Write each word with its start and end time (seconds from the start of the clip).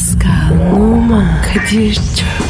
Pascal, 0.00 0.72
Oman, 0.72 1.42
Kadir 1.42 1.94
çok 1.94 2.49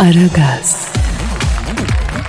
Aragaz, 0.00 0.88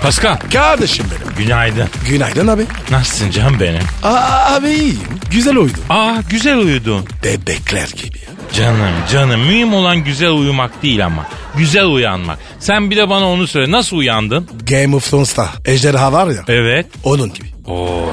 Pascal. 0.02 0.38
Kardeşim 0.54 1.06
benim. 1.12 1.36
Günaydın. 1.38 1.88
Günaydın 2.10 2.48
abi. 2.48 2.66
Nasılsın 2.92 3.32
canım 3.32 3.60
benim? 3.60 3.82
Aa, 4.04 4.56
abi 4.56 4.70
iyiyim. 4.70 5.00
Güzel 5.32 5.56
uyudun. 5.56 5.84
Aa 5.90 6.14
güzel 6.30 6.58
uyudun. 6.58 7.06
Bebekler 7.24 7.88
gibi. 7.88 8.18
Canım 8.54 8.92
canım 9.12 9.42
mühim 9.42 9.74
olan 9.74 9.98
güzel 10.04 10.30
uyumak 10.32 10.84
değil 10.84 11.06
ama. 11.06 11.26
Güzel 11.58 11.86
uyanmak. 11.86 12.40
Sen 12.60 12.92
bir 12.92 12.98
de 12.98 13.10
bana 13.10 13.30
onu 13.30 13.48
söyle. 13.48 13.72
Nasıl 13.72 13.98
uyandın? 13.98 14.48
Game 14.70 14.96
of 14.96 15.10
Thrones'ta 15.10 15.50
ejderha 15.66 16.12
var 16.14 16.28
ya. 16.28 16.44
Evet. 16.48 16.86
Onun 17.04 17.34
gibi. 17.34 17.48
Oo. 17.68 18.12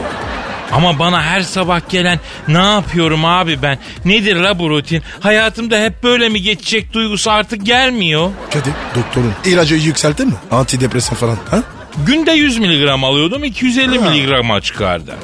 Ama 0.72 0.98
bana 0.98 1.22
her 1.22 1.40
sabah 1.40 1.80
gelen 1.88 2.20
ne 2.48 2.58
yapıyorum 2.58 3.24
abi 3.24 3.62
ben? 3.62 3.78
Nedir 4.04 4.36
la 4.36 4.58
bu 4.58 4.70
rutin? 4.70 5.02
Hayatımda 5.20 5.78
hep 5.78 6.02
böyle 6.02 6.28
mi 6.28 6.42
geçecek 6.42 6.92
duygusu 6.92 7.30
artık 7.30 7.66
gelmiyor. 7.66 8.30
Kadir 8.52 8.72
doktorun 8.94 9.32
ilacı 9.44 9.74
yükseltti 9.74 10.24
mi? 10.24 10.32
Antidepresan 10.50 11.16
falan. 11.16 11.36
Ha? 11.50 11.62
Günde 12.06 12.32
100 12.32 12.58
miligram 12.58 13.04
alıyordum 13.04 13.44
250 13.44 13.98
Ha. 13.98 14.10
miligrama 14.10 14.60
çıkardı. 14.60 15.14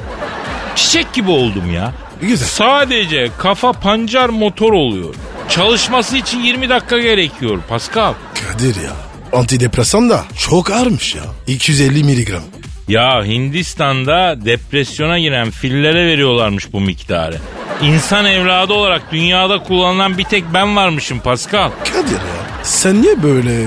Çiçek 0.75 1.13
gibi 1.13 1.31
oldum 1.31 1.73
ya. 1.73 1.93
Güzel. 2.21 2.47
Sadece 2.47 3.29
kafa 3.37 3.73
pancar 3.73 4.29
motor 4.29 4.73
oluyor. 4.73 5.15
Çalışması 5.49 6.17
için 6.17 6.39
20 6.43 6.69
dakika 6.69 6.99
gerekiyor 6.99 7.59
Pascal. 7.69 8.13
Kadir 8.47 8.75
ya. 8.75 8.91
Antidepresan 9.39 10.09
da 10.09 10.23
çok 10.39 10.71
ağırmış 10.71 11.15
ya. 11.15 11.23
250 11.47 12.03
miligram. 12.03 12.43
Ya 12.87 13.25
Hindistan'da 13.25 14.45
depresyona 14.45 15.19
giren 15.19 15.51
fillere 15.51 16.05
veriyorlarmış 16.07 16.73
bu 16.73 16.81
miktarı. 16.81 17.37
İnsan 17.83 18.25
evladı 18.25 18.73
olarak 18.73 19.11
dünyada 19.11 19.63
kullanılan 19.63 20.17
bir 20.17 20.23
tek 20.23 20.43
ben 20.53 20.75
varmışım 20.75 21.19
Pascal. 21.19 21.69
Kadir 21.93 22.11
ya. 22.11 22.63
Sen 22.63 23.01
niye 23.01 23.23
böyle 23.23 23.65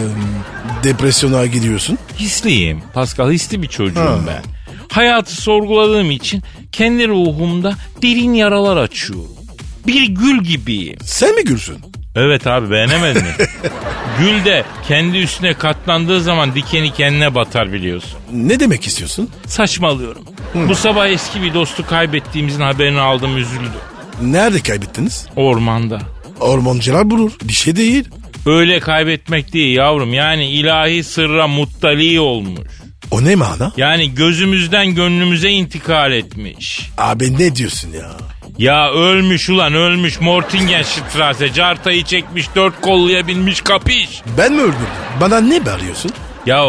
depresyona 0.85 1.47
gidiyorsun? 1.47 1.99
Hisliyim. 2.19 2.83
Pascal 2.95 3.31
hisli 3.33 3.63
bir 3.63 3.69
çocuğum 3.69 4.01
Ha. 4.01 4.19
ben. 4.27 4.43
Hayatı 4.89 5.37
sorguladığım 5.43 6.11
için 6.11 6.43
kendi 6.73 7.09
ruhumda 7.09 7.75
derin 8.03 8.35
yaralar 8.35 8.77
açıyorum. 8.77 9.31
Bir 9.87 10.09
gül 10.09 10.45
gibiyim. 10.45 10.97
Sen 11.05 11.35
mi 11.35 11.45
gülsün? 11.45 11.77
Evet 12.19 12.47
abi 12.47 12.71
beğenemedin 12.71 13.23
mi? 13.23 13.29
Gül 14.19 14.45
de 14.45 14.65
kendi 14.89 15.19
üstüne 15.19 15.55
katlandığı 15.55 16.23
zaman 16.23 16.55
dikeni 16.55 16.93
kendine 16.93 17.35
batar 17.35 17.73
biliyorsun. 17.73 18.19
Ne 18.33 18.61
demek 18.61 18.87
istiyorsun? 18.87 19.31
Saçmalıyorum. 19.47 20.23
Bu 20.55 20.75
sabah 20.75 21.09
eski 21.09 21.43
bir 21.43 21.55
dostu 21.55 21.87
kaybettiğimizin 21.87 22.61
haberini 22.63 23.01
aldım 23.01 23.37
üzüldüm. 23.37 23.81
Nerede 24.23 24.61
kaybettiniz? 24.61 25.27
Ormanda. 25.37 25.99
Ormancılar 26.41 27.11
bulur. 27.11 27.33
Bir 27.43 27.53
şey 27.53 27.77
değil. 27.77 28.09
Öyle 28.47 28.81
kaybetmek 28.81 29.53
değil 29.53 29.77
yavrum. 29.77 30.15
Yani 30.15 30.47
ilahi 30.51 31.05
sırra 31.05 31.49
muttali 31.49 32.21
olmuş. 32.21 32.69
O 33.11 33.25
ne 33.25 33.35
mana? 33.37 33.73
Yani 33.77 34.15
gözümüzden 34.15 34.95
gönlümüze 34.95 35.51
intikal 35.51 36.13
etmiş. 36.13 36.91
Abi 36.99 37.39
ne 37.39 37.57
diyorsun 37.57 37.93
ya? 37.93 38.11
Ya 38.59 38.91
ölmüş 38.93 39.51
ulan 39.51 39.75
ölmüş 39.75 40.21
Mortingenstrasse 40.21 41.53
cartayı 41.53 42.05
çekmiş 42.05 42.55
dört 42.55 42.81
kolluya 42.81 43.27
binmiş 43.27 43.61
kapış. 43.61 44.23
Ben 44.39 44.53
mi 44.53 44.61
öldürdüm? 44.61 44.79
Bana 45.21 45.41
ne 45.41 45.67
bağırıyorsun? 45.67 46.11
Ya 46.47 46.65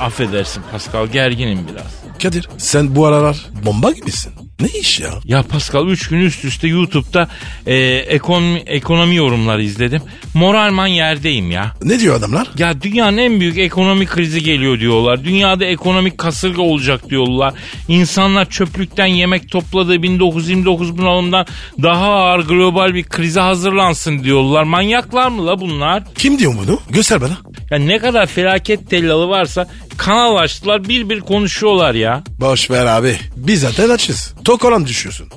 affedersin 0.00 0.62
Pascal 0.72 1.06
gerginim 1.06 1.66
biraz. 1.72 2.00
Kadir 2.22 2.48
sen 2.58 2.96
bu 2.96 3.06
aralar 3.06 3.46
bomba 3.64 3.90
gibisin. 3.90 4.32
Ne 4.60 4.68
iş 4.80 5.00
ya? 5.00 5.10
Ya 5.24 5.42
Pascal 5.42 5.88
3 5.88 6.08
gün 6.08 6.20
üst 6.20 6.44
üste 6.44 6.68
YouTube'da 6.68 7.28
e, 7.66 7.76
ekonomi, 7.94 8.62
ekonomi 8.66 9.16
yorumları 9.16 9.62
izledim. 9.62 10.02
Moralman 10.34 10.86
yerdeyim 10.86 11.50
ya. 11.50 11.72
Ne 11.82 12.00
diyor 12.00 12.16
adamlar? 12.16 12.48
Ya 12.58 12.82
dünyanın 12.82 13.16
en 13.16 13.40
büyük 13.40 13.58
ekonomik 13.58 14.08
krizi 14.08 14.42
geliyor 14.42 14.80
diyorlar. 14.80 15.24
Dünyada 15.24 15.64
ekonomik 15.64 16.18
kasırga 16.18 16.62
olacak 16.62 17.10
diyorlar. 17.10 17.54
İnsanlar 17.88 18.50
çöplükten 18.50 19.06
yemek 19.06 19.50
topladığı 19.50 20.02
1929 20.02 20.98
bunalımdan 20.98 21.46
daha 21.82 22.06
ağır 22.06 22.40
global 22.48 22.94
bir 22.94 23.04
krize 23.04 23.40
hazırlansın 23.40 24.24
diyorlar. 24.24 24.62
Manyaklar 24.62 25.28
mı 25.28 25.46
la 25.46 25.60
bunlar? 25.60 26.02
Kim 26.14 26.38
diyor 26.38 26.54
bunu? 26.66 26.80
Göster 26.90 27.20
bana. 27.20 27.36
Ya 27.70 27.78
ne 27.78 27.98
kadar 27.98 28.26
felaket 28.26 28.90
tellalı 28.90 29.28
varsa 29.28 29.68
kanal 29.96 30.36
açtılar 30.36 30.88
bir 30.88 31.08
bir 31.08 31.20
konuşuyorlar 31.20 31.94
ya. 31.94 32.22
Boş 32.40 32.70
ver 32.70 32.86
abi. 32.86 33.16
Biz 33.36 33.60
zaten 33.60 33.88
açız. 33.88 34.34
Tok 34.44 34.64
olan 34.64 34.86
düşüyorsun. 34.86 35.28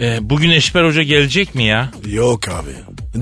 E, 0.00 0.18
bugün 0.30 0.50
Eşber 0.50 0.84
Hoca 0.84 1.02
gelecek 1.02 1.54
mi 1.54 1.64
ya? 1.64 1.90
Yok 2.06 2.48
abi. 2.48 2.70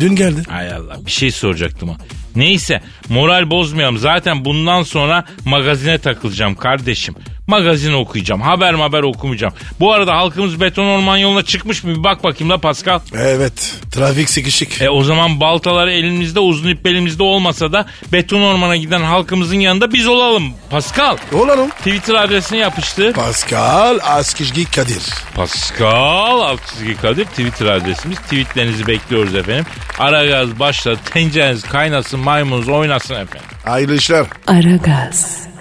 Dün 0.00 0.16
geldi. 0.16 0.42
Hay 0.48 0.72
Allah 0.72 0.96
bir 1.06 1.10
şey 1.10 1.30
soracaktım 1.30 1.88
ha. 1.88 1.96
Neyse 2.36 2.82
moral 3.08 3.50
bozmayalım. 3.50 3.98
Zaten 3.98 4.44
bundan 4.44 4.82
sonra 4.82 5.24
magazine 5.44 5.98
takılacağım 5.98 6.54
kardeşim. 6.54 7.14
Magazin 7.46 7.92
okuyacağım. 7.92 8.40
Haber 8.40 8.74
haber 8.74 9.02
okumayacağım. 9.02 9.54
Bu 9.80 9.92
arada 9.92 10.14
halkımız 10.16 10.60
beton 10.60 10.84
orman 10.86 11.16
yoluna 11.16 11.42
çıkmış 11.42 11.84
mı? 11.84 11.94
Bir 11.98 12.04
bak 12.04 12.24
bakayım 12.24 12.50
la 12.50 12.58
Pascal. 12.58 13.00
Evet. 13.18 13.74
Trafik 13.90 14.30
sıkışık. 14.30 14.82
E 14.82 14.90
o 14.90 15.02
zaman 15.04 15.40
baltalar 15.40 15.86
elimizde 15.86 16.40
uzun 16.40 16.68
ip 16.68 16.86
elimizde 16.86 17.22
olmasa 17.22 17.72
da 17.72 17.86
beton 18.12 18.42
ormana 18.42 18.76
giden 18.76 19.00
halkımızın 19.02 19.60
yanında 19.60 19.92
biz 19.92 20.06
olalım. 20.06 20.52
Pascal 20.70 21.16
Olalım. 21.32 21.70
Twitter 21.70 22.14
adresine 22.14 22.58
yapıştı. 22.58 23.12
Pascal 23.12 23.98
Askizgi 24.02 24.70
Kadir. 24.70 25.02
Pascal 25.34 26.40
Altçizgi 26.40 26.96
Kadir 26.96 27.24
Twitter 27.24 27.66
adresimiz. 27.66 28.18
Tweetlerinizi 28.18 28.86
bekliyoruz 28.86 29.34
efendim. 29.34 29.64
Aragaz 29.98 30.58
başladı. 30.58 31.00
Tencereniz 31.12 31.62
kaynasın 31.62 32.20
maymunuz 32.20 32.68
oynasın 32.68 33.14
efendim. 33.14 33.48
Hayırlı 33.64 33.96
işler. 33.96 34.26
Aragaz. 34.46 35.53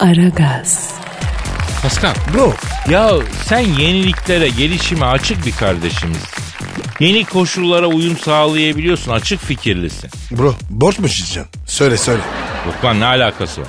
Aragaz, 0.00 0.90
Pascal. 1.82 2.14
Bro. 2.34 2.54
Ya 2.90 3.10
sen 3.44 3.58
yeniliklere, 3.60 4.48
gelişime 4.48 5.06
açık 5.06 5.46
bir 5.46 5.52
kardeşimiz. 5.52 6.22
Yeni 7.00 7.24
koşullara 7.24 7.86
uyum 7.86 8.18
sağlayabiliyorsun, 8.18 9.12
açık 9.12 9.40
fikirlisin. 9.40 10.10
Bro 10.30 10.54
borç 10.70 10.98
mu 10.98 11.08
çizeceksin? 11.08 11.46
Söyle 11.66 11.96
söyle. 11.96 12.22
Yok 12.66 12.84
lan 12.84 13.00
ne 13.00 13.04
alakası 13.04 13.60
var? 13.60 13.68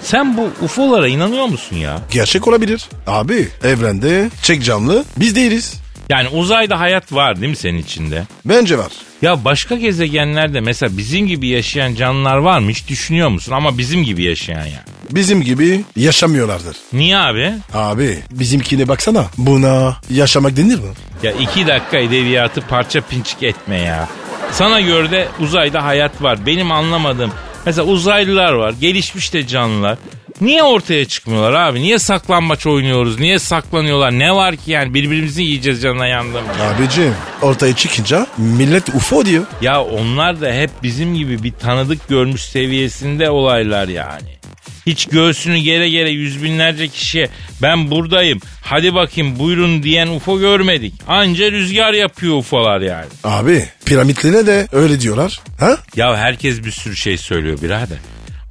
Sen 0.00 0.36
bu 0.36 0.50
UFO'lara 0.64 1.08
inanıyor 1.08 1.46
musun 1.46 1.76
ya? 1.76 2.00
Gerçek 2.10 2.48
olabilir. 2.48 2.88
Abi 3.06 3.48
evrende 3.64 4.30
çek 4.42 4.64
camlı 4.64 5.04
biz 5.16 5.36
değiliz. 5.36 5.74
Yani 6.08 6.28
uzayda 6.28 6.80
hayat 6.80 7.12
var 7.12 7.40
değil 7.40 7.50
mi 7.50 7.56
senin 7.56 7.78
içinde? 7.78 8.24
Bence 8.44 8.78
var. 8.78 8.92
Ya 9.22 9.44
başka 9.44 9.74
gezegenlerde 9.76 10.60
mesela 10.60 10.96
bizim 10.98 11.26
gibi 11.26 11.48
yaşayan 11.48 11.94
canlılar 11.94 12.36
var 12.36 12.58
mı 12.58 12.70
hiç 12.70 12.88
düşünüyor 12.88 13.28
musun? 13.28 13.52
Ama 13.52 13.78
bizim 13.78 14.04
gibi 14.04 14.22
yaşayan 14.22 14.66
ya. 14.66 14.84
Bizim 15.14 15.42
gibi 15.42 15.84
yaşamıyorlardır. 15.96 16.76
Niye 16.92 17.18
abi? 17.18 17.52
Abi 17.74 18.18
bizimkine 18.30 18.88
baksana. 18.88 19.26
Buna 19.38 19.96
yaşamak 20.10 20.56
denir 20.56 20.76
mi? 20.78 20.88
Ya 21.22 21.32
iki 21.32 21.66
dakika 21.66 21.96
edebiyatı 21.98 22.60
parça 22.60 23.00
pinçik 23.00 23.42
etme 23.42 23.78
ya. 23.78 24.08
Sana 24.52 24.80
göre 24.80 25.10
de 25.10 25.28
uzayda 25.40 25.84
hayat 25.84 26.22
var. 26.22 26.46
Benim 26.46 26.72
anlamadığım 26.72 27.32
mesela 27.66 27.86
uzaylılar 27.86 28.52
var, 28.52 28.74
gelişmiş 28.80 29.32
de 29.34 29.46
canlılar. 29.46 29.98
Niye 30.40 30.62
ortaya 30.62 31.04
çıkmıyorlar 31.04 31.52
abi? 31.52 31.80
Niye 31.80 31.98
saklanmaç 31.98 32.66
oynuyoruz? 32.66 33.20
Niye 33.20 33.38
saklanıyorlar? 33.38 34.10
Ne 34.18 34.34
var 34.34 34.56
ki 34.56 34.70
yani 34.70 34.94
birbirimizi 34.94 35.42
yiyeceğiz 35.42 35.82
canına 35.82 36.06
yandım. 36.06 36.44
Abicim 36.60 37.14
ortaya 37.42 37.76
çıkınca 37.76 38.26
millet 38.38 38.88
UFO 38.88 39.24
diyor. 39.24 39.44
Ya 39.60 39.82
onlar 39.84 40.40
da 40.40 40.52
hep 40.52 40.70
bizim 40.82 41.14
gibi 41.14 41.42
bir 41.42 41.52
tanıdık 41.52 42.08
görmüş 42.08 42.42
seviyesinde 42.42 43.30
olaylar 43.30 43.88
yani. 43.88 44.41
Hiç 44.86 45.06
göğsünü 45.06 45.58
gere 45.58 45.88
gere 45.90 46.10
yüz 46.10 46.42
binlerce 46.42 46.88
kişiye 46.88 47.28
ben 47.62 47.90
buradayım 47.90 48.40
hadi 48.62 48.94
bakayım 48.94 49.38
buyurun 49.38 49.82
diyen 49.82 50.08
UFO 50.08 50.38
görmedik. 50.40 50.94
Anca 51.08 51.50
rüzgar 51.52 51.92
yapıyor 51.92 52.36
UFO'lar 52.36 52.80
yani. 52.80 53.06
Abi 53.24 53.64
piramitlerine 53.84 54.46
de 54.46 54.68
öyle 54.72 55.00
diyorlar. 55.00 55.40
Ha? 55.58 55.78
Ya 55.96 56.16
herkes 56.16 56.64
bir 56.64 56.70
sürü 56.70 56.96
şey 56.96 57.18
söylüyor 57.18 57.62
birader. 57.62 57.98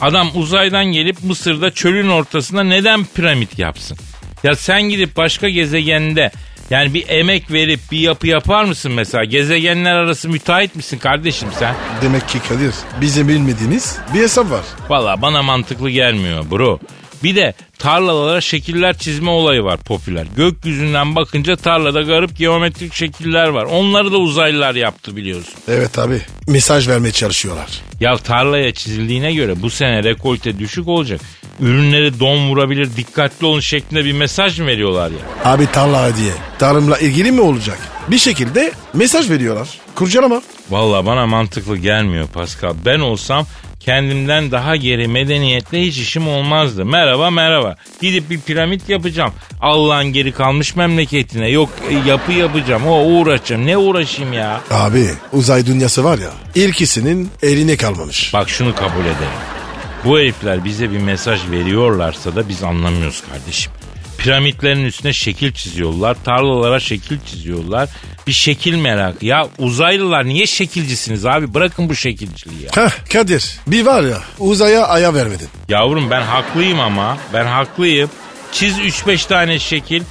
Adam 0.02 0.31
uzaydan 0.34 0.86
gelip 0.86 1.24
Mısır'da 1.24 1.72
çölün 1.72 2.10
ortasında 2.10 2.64
neden 2.64 3.06
piramit 3.06 3.60
yapsın? 3.60 3.98
Ya 4.44 4.56
sen 4.56 4.81
gidip 4.81 5.18
başka 5.18 5.50
gezegende 5.50 6.31
Yani 6.71 6.94
bir 6.94 7.09
emek 7.09 7.51
verip 7.51 7.79
bir 7.91 8.00
yapı 8.00 8.27
yapar 8.27 8.63
mısın 8.63 8.91
mesela? 8.91 9.23
Gezegenler 9.23 9.95
arası 9.95 10.29
müteahhit 10.29 10.75
misin 10.75 10.97
kardeşim 10.97 11.50
sen? 11.59 11.75
Demek 12.01 12.27
ki 12.27 12.39
Kadir 12.50 12.73
bizim 13.01 13.27
bilmediğimiz 13.27 13.97
bir 14.13 14.19
hesap 14.19 14.51
var. 14.51 14.63
Valla 14.89 15.21
bana 15.21 15.44
mantıklı 15.44 15.89
gelmiyor 15.89 16.45
bro. 16.51 16.79
Bir 17.23 17.35
de 17.35 17.53
tarlalara 17.79 18.41
şekiller 18.41 18.97
çizme 18.97 19.29
olayı 19.29 19.63
var 19.63 19.77
popüler. 19.77 20.27
Gökyüzünden 20.35 21.15
bakınca 21.15 21.56
tarlada 21.56 22.01
garip 22.01 22.38
geometrik 22.38 22.94
şekiller 22.94 23.47
var. 23.47 23.63
Onları 23.63 24.12
da 24.12 24.18
uzaylılar 24.18 24.75
yaptı 24.75 25.15
biliyorsun. 25.15 25.53
Evet 25.68 26.00
abi 26.00 26.21
mesaj 26.47 26.88
vermeye 26.88 27.12
çalışıyorlar. 27.12 27.68
Ya 28.00 28.18
tarlaya 28.18 28.73
çizildiğine 28.73 29.33
göre 29.33 29.62
bu 29.62 29.69
sene 29.69 30.03
rekolte 30.03 30.59
düşük 30.59 30.88
olacak. 30.88 31.21
Ürünleri 31.59 32.19
don 32.19 32.50
vurabilir 32.50 32.95
dikkatli 32.97 33.45
olun 33.45 33.59
şeklinde 33.59 34.06
bir 34.06 34.13
mesaj 34.13 34.59
mı 34.59 34.68
veriyorlar 34.68 35.12
ya? 35.12 35.51
Abi 35.51 35.68
tarla 35.71 36.18
diye 36.18 36.31
tarımla 36.59 36.97
ilgili 37.00 37.31
mi 37.31 37.41
olacak? 37.41 37.79
Bir 38.07 38.18
şekilde 38.18 38.71
mesaj 38.94 39.29
veriyorlar. 39.29 39.69
Kurcalama. 39.95 40.41
Valla 40.69 41.06
bana 41.06 41.27
mantıklı 41.27 41.77
gelmiyor 41.77 42.27
Pascal. 42.27 42.73
Ben 42.85 43.00
olsam 43.00 43.45
kendimden 43.86 44.51
daha 44.51 44.75
geri 44.75 45.07
medeniyetle 45.07 45.81
hiç 45.81 45.98
işim 45.98 46.28
olmazdı. 46.28 46.86
Merhaba 46.86 47.30
merhaba. 47.30 47.75
Gidip 48.01 48.30
bir 48.30 48.42
piramit 48.42 48.89
yapacağım. 48.89 49.33
Allah'ın 49.62 50.06
geri 50.06 50.31
kalmış 50.31 50.75
memleketine. 50.75 51.50
Yok 51.50 51.69
e, 51.89 52.10
yapı 52.10 52.31
yapacağım. 52.31 52.88
O 52.88 53.04
uğraşacağım. 53.06 53.66
Ne 53.66 53.78
uğraşayım 53.78 54.33
ya? 54.33 54.62
Abi 54.72 55.07
uzay 55.33 55.66
dünyası 55.66 56.04
var 56.04 56.18
ya 56.18 56.30
ilkisinin 56.56 57.30
eline 57.44 57.78
kalmamış. 57.78 58.33
Bak 58.33 58.50
şunu 58.50 58.75
kabul 58.75 59.01
edelim. 59.01 59.42
Bu 60.06 60.19
herifler 60.19 60.66
bize 60.66 60.92
bir 60.92 60.98
mesaj 61.00 61.50
veriyorlarsa 61.51 62.36
da 62.36 62.50
biz 62.50 62.63
anlamıyoruz 62.63 63.24
kardeşim. 63.31 63.72
Piramitlerin 64.23 64.85
üstüne 64.85 65.13
şekil 65.13 65.51
çiziyorlar. 65.51 66.18
Tarlalara 66.23 66.79
şekil 66.79 67.19
çiziyorlar. 67.25 67.89
Bir 68.27 68.31
şekil 68.31 68.75
merak. 68.75 69.23
Ya 69.23 69.47
uzaylılar 69.57 70.25
niye 70.25 70.45
şekilcisiniz 70.45 71.25
abi? 71.25 71.53
Bırakın 71.53 71.89
bu 71.89 71.95
şekilciliği 71.95 72.63
ya. 72.63 72.69
Heh 72.85 72.89
Kadir 73.13 73.59
bir 73.68 73.85
var 73.85 74.03
ya 74.03 74.18
uzaya 74.39 74.88
aya 74.88 75.13
vermedin. 75.13 75.47
Yavrum 75.69 76.09
ben 76.09 76.21
haklıyım 76.21 76.79
ama. 76.79 77.18
Ben 77.33 77.45
haklıyım. 77.45 78.09
Çiz 78.51 78.79
3-5 78.79 79.27
tane 79.27 79.59
şekil. 79.59 80.03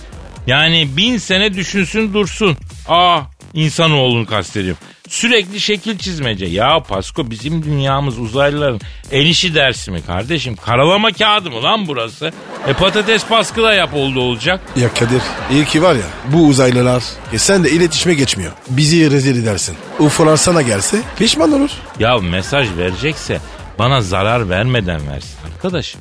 Yani 0.47 0.97
bin 0.97 1.19
sene 1.19 1.55
düşünsün 1.55 2.15
dursun. 2.15 2.57
Ah 2.89 3.27
insanoğlunu 3.55 4.27
kastediyorum. 4.27 4.83
Sürekli 5.11 5.61
şekil 5.61 5.99
çizmece. 5.99 6.47
Ya 6.47 6.83
Pasko 6.83 7.31
bizim 7.31 7.63
dünyamız 7.63 8.19
uzaylıların 8.19 8.81
enişi 9.11 9.55
dersi 9.55 9.91
mi 9.91 10.03
kardeşim? 10.07 10.57
Karalama 10.57 11.13
kağıdı 11.13 11.51
mı 11.51 11.63
lan 11.63 11.87
burası? 11.89 12.33
E 12.69 12.73
patates 12.73 13.31
baskı 13.31 13.63
da 13.63 13.75
yap 13.75 13.95
oldu 13.95 14.21
olacak. 14.21 14.61
Ya 14.77 14.95
Kadir 14.95 15.23
iyi 15.53 15.65
ki 15.65 15.83
var 15.83 15.95
ya 15.95 16.07
bu 16.33 16.47
uzaylılar 16.47 17.03
e 17.33 17.39
sen 17.39 17.65
de 17.65 17.71
iletişime 17.71 18.15
geçmiyor. 18.15 18.53
Bizi 18.71 19.11
rezil 19.11 19.43
edersin. 19.43 19.77
UFO'lar 19.99 20.37
sana 20.37 20.63
gelse 20.63 21.03
pişman 21.19 21.53
olur. 21.53 21.71
Ya 21.99 22.19
mesaj 22.19 22.69
verecekse 22.79 23.41
bana 23.79 24.01
zarar 24.01 24.49
vermeden 24.49 25.09
versin 25.09 25.37
arkadaşım. 25.55 26.01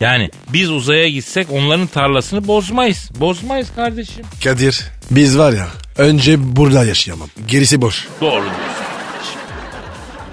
Yani 0.00 0.30
biz 0.52 0.70
uzaya 0.70 1.08
gitsek 1.08 1.46
onların 1.50 1.86
tarlasını 1.86 2.48
bozmayız. 2.48 3.10
Bozmayız 3.20 3.68
kardeşim. 3.76 4.24
Kadir 4.44 4.84
biz 5.10 5.38
var 5.38 5.52
ya 5.52 5.68
önce 5.98 6.56
burada 6.56 6.84
yaşayamam. 6.84 7.28
Gerisi 7.48 7.80
boş. 7.82 8.08
Doğru 8.20 8.32
diyorsun. 8.32 8.56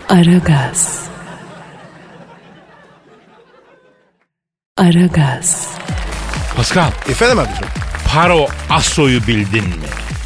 Aragaz. 0.09 0.99
Aragaz. 4.77 5.67
Pascal, 6.55 6.91
Efendim 7.09 7.39
abicim? 7.39 7.65
Paro 8.13 8.47
Aso'yu 8.69 9.27
bildin 9.27 9.63
mi? 9.63 9.73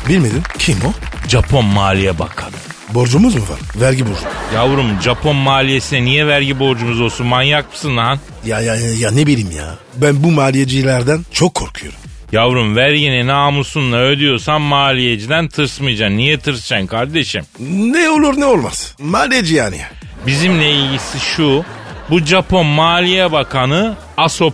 Bilmedin. 0.09 0.43
Kim 0.59 0.77
o? 0.85 0.91
Japon 1.29 1.65
Maliye 1.65 2.19
Bakanı. 2.19 2.51
Borcumuz 2.89 3.35
mu 3.35 3.41
var? 3.41 3.81
Vergi 3.81 4.05
borcu. 4.05 4.21
Yavrum 4.55 5.01
Japon 5.01 5.35
maliyesine 5.35 6.05
niye 6.05 6.27
vergi 6.27 6.59
borcumuz 6.59 7.01
olsun 7.01 7.27
manyak 7.27 7.71
mısın 7.71 7.97
lan? 7.97 8.19
Ya, 8.45 8.59
ya, 8.61 8.75
ya, 8.75 8.93
ya 8.93 9.11
ne 9.11 9.27
bileyim 9.27 9.51
ya. 9.51 9.75
Ben 9.95 10.23
bu 10.23 10.31
maliyecilerden 10.31 11.25
çok 11.31 11.55
korkuyorum. 11.55 11.99
Yavrum 12.31 12.75
vergini 12.75 13.27
namusunla 13.27 13.97
ödüyorsan 13.97 14.61
maliyeciden 14.61 15.47
tırsmayacaksın. 15.47 16.17
Niye 16.17 16.39
tırsacaksın 16.39 16.87
kardeşim? 16.87 17.43
Ne 17.69 18.09
olur 18.09 18.39
ne 18.39 18.45
olmaz. 18.45 18.95
Maliyeci 18.99 19.55
yani. 19.55 19.81
Bizimle 20.27 20.71
ilgisi 20.71 21.19
şu. 21.19 21.63
Bu 22.09 22.19
Japon 22.19 22.65
Maliye 22.65 23.31
Bakanı 23.31 23.95
Aso 24.17 24.51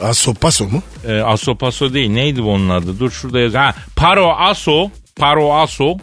Aso 0.00 0.34
paso 0.34 0.64
mu? 0.68 0.82
e, 1.08 1.20
Aso 1.20 1.94
değil 1.94 2.10
neydi 2.10 2.42
onun 2.42 2.68
adı? 2.68 3.00
Dur 3.00 3.10
şurada 3.10 3.40
yaz. 3.40 3.54
Ha, 3.54 3.74
Paro 3.96 4.32
Aso, 4.38 4.90
Paro 5.16 5.54
Aso 5.54 5.96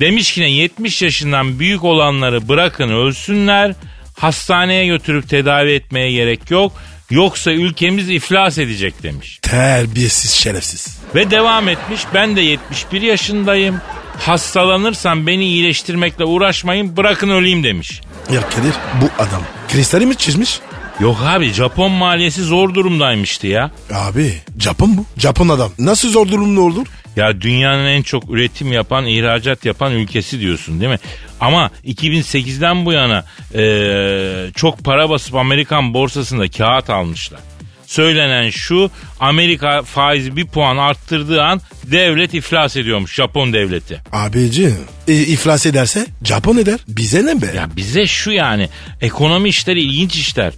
demiş 0.00 0.34
ki 0.34 0.40
ne 0.40 0.50
70 0.50 1.02
yaşından 1.02 1.58
büyük 1.58 1.84
olanları 1.84 2.48
bırakın 2.48 2.88
ölsünler. 2.88 3.74
Hastaneye 4.18 4.86
götürüp 4.86 5.28
tedavi 5.28 5.72
etmeye 5.72 6.12
gerek 6.12 6.50
yok. 6.50 6.72
Yoksa 7.12 7.50
ülkemiz 7.52 8.10
iflas 8.10 8.58
edecek 8.58 9.02
demiş. 9.02 9.38
Terbiyesiz 9.42 10.30
şerefsiz. 10.30 10.98
Ve 11.14 11.30
devam 11.30 11.68
etmiş 11.68 12.00
ben 12.14 12.36
de 12.36 12.40
71 12.40 13.02
yaşındayım. 13.02 13.80
Hastalanırsam 14.18 15.26
beni 15.26 15.44
iyileştirmekle 15.44 16.24
uğraşmayın 16.24 16.96
bırakın 16.96 17.28
öleyim 17.28 17.64
demiş. 17.64 18.00
Ya 18.32 18.40
Kadir 18.40 18.74
bu 19.02 19.22
adam 19.22 19.42
kristali 19.68 20.06
mi 20.06 20.16
çizmiş? 20.16 20.60
Yok 21.00 21.16
abi 21.24 21.52
Japon 21.52 21.90
maliyesi 21.92 22.42
zor 22.42 22.74
durumdaymıştı 22.74 23.46
ya. 23.46 23.70
Abi 23.94 24.34
Japon 24.58 24.96
bu. 24.96 25.04
Japon 25.20 25.48
adam. 25.48 25.70
Nasıl 25.78 26.08
zor 26.10 26.28
durumda 26.28 26.60
olur? 26.60 26.86
Ya 27.16 27.40
dünyanın 27.40 27.86
en 27.86 28.02
çok 28.02 28.30
üretim 28.30 28.72
yapan, 28.72 29.06
ihracat 29.06 29.64
yapan 29.64 29.92
ülkesi 29.92 30.40
diyorsun 30.40 30.80
değil 30.80 30.92
mi? 30.92 30.98
Ama 31.40 31.70
2008'den 31.84 32.84
bu 32.86 32.92
yana 32.92 33.24
eee, 33.54 34.50
çok 34.56 34.84
para 34.84 35.10
basıp 35.10 35.34
Amerikan 35.34 35.94
borsasında 35.94 36.48
kağıt 36.50 36.90
almışlar. 36.90 37.40
Söylenen 37.86 38.50
şu 38.50 38.90
Amerika 39.20 39.82
faizi 39.82 40.36
bir 40.36 40.46
puan 40.46 40.76
arttırdığı 40.76 41.42
an 41.42 41.60
devlet 41.84 42.34
iflas 42.34 42.76
ediyormuş 42.76 43.14
Japon 43.14 43.52
devleti. 43.52 44.00
Abici 44.12 44.70
e, 45.08 45.12
iflas 45.14 45.66
ederse 45.66 46.06
Japon 46.24 46.56
eder. 46.56 46.80
Bize 46.88 47.26
ne 47.26 47.42
be? 47.42 47.46
Ya 47.56 47.68
bize 47.76 48.06
şu 48.06 48.30
yani 48.30 48.68
ekonomi 49.00 49.48
işleri 49.48 49.80
ilginç 49.82 50.14
işler. 50.14 50.52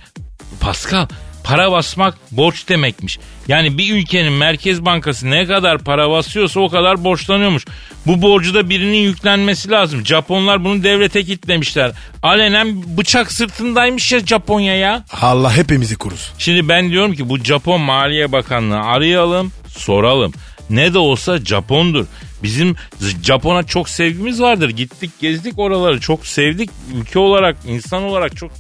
Pascal 0.61 1.07
para 1.45 1.73
basmak 1.73 2.15
borç 2.31 2.69
demekmiş. 2.69 3.19
Yani 3.49 3.79
bir 3.79 3.95
ülkenin 3.95 4.33
merkez 4.33 4.85
bankası 4.85 5.31
ne 5.31 5.47
kadar 5.47 5.79
para 5.79 6.11
basıyorsa 6.11 6.61
o 6.61 6.69
kadar 6.69 7.05
borçlanıyormuş. 7.05 7.65
Bu 8.07 8.23
borcu 8.23 8.55
da 8.55 8.71
birinin 8.71 8.99
yüklenmesi 8.99 9.71
lazım. 9.71 10.07
Japonlar 10.07 10.65
bunu 10.65 10.85
devlete 10.85 11.25
kitlemişler. 11.25 11.93
Alenen 12.23 12.97
bıçak 12.97 13.33
sırtındaymış 13.33 14.13
ya 14.13 14.21
Japonya 14.21 14.77
ya. 14.77 15.05
Allah 15.23 15.57
hepimizi 15.57 15.97
korusun. 15.97 16.35
Şimdi 16.39 16.69
ben 16.69 16.91
diyorum 16.91 17.15
ki 17.15 17.29
bu 17.29 17.39
Japon 17.39 17.81
Maliye 17.81 18.33
Bakanlığı 18.33 18.81
arayalım, 18.81 19.53
soralım. 19.69 20.33
Ne 20.71 20.95
de 20.95 20.99
olsa 20.99 21.39
Japondur. 21.39 22.07
Bizim 22.45 22.77
Japon'a 23.23 23.63
çok 23.63 23.89
sevgimiz 23.89 24.41
vardır. 24.41 24.69
Gittik 24.69 25.11
gezdik 25.21 25.59
oraları 25.59 26.01
çok 26.01 26.27
sevdik. 26.27 26.71
Ülke 26.95 27.19
olarak 27.19 27.57
insan 27.67 28.03
olarak 28.03 28.37
çok 28.37 28.51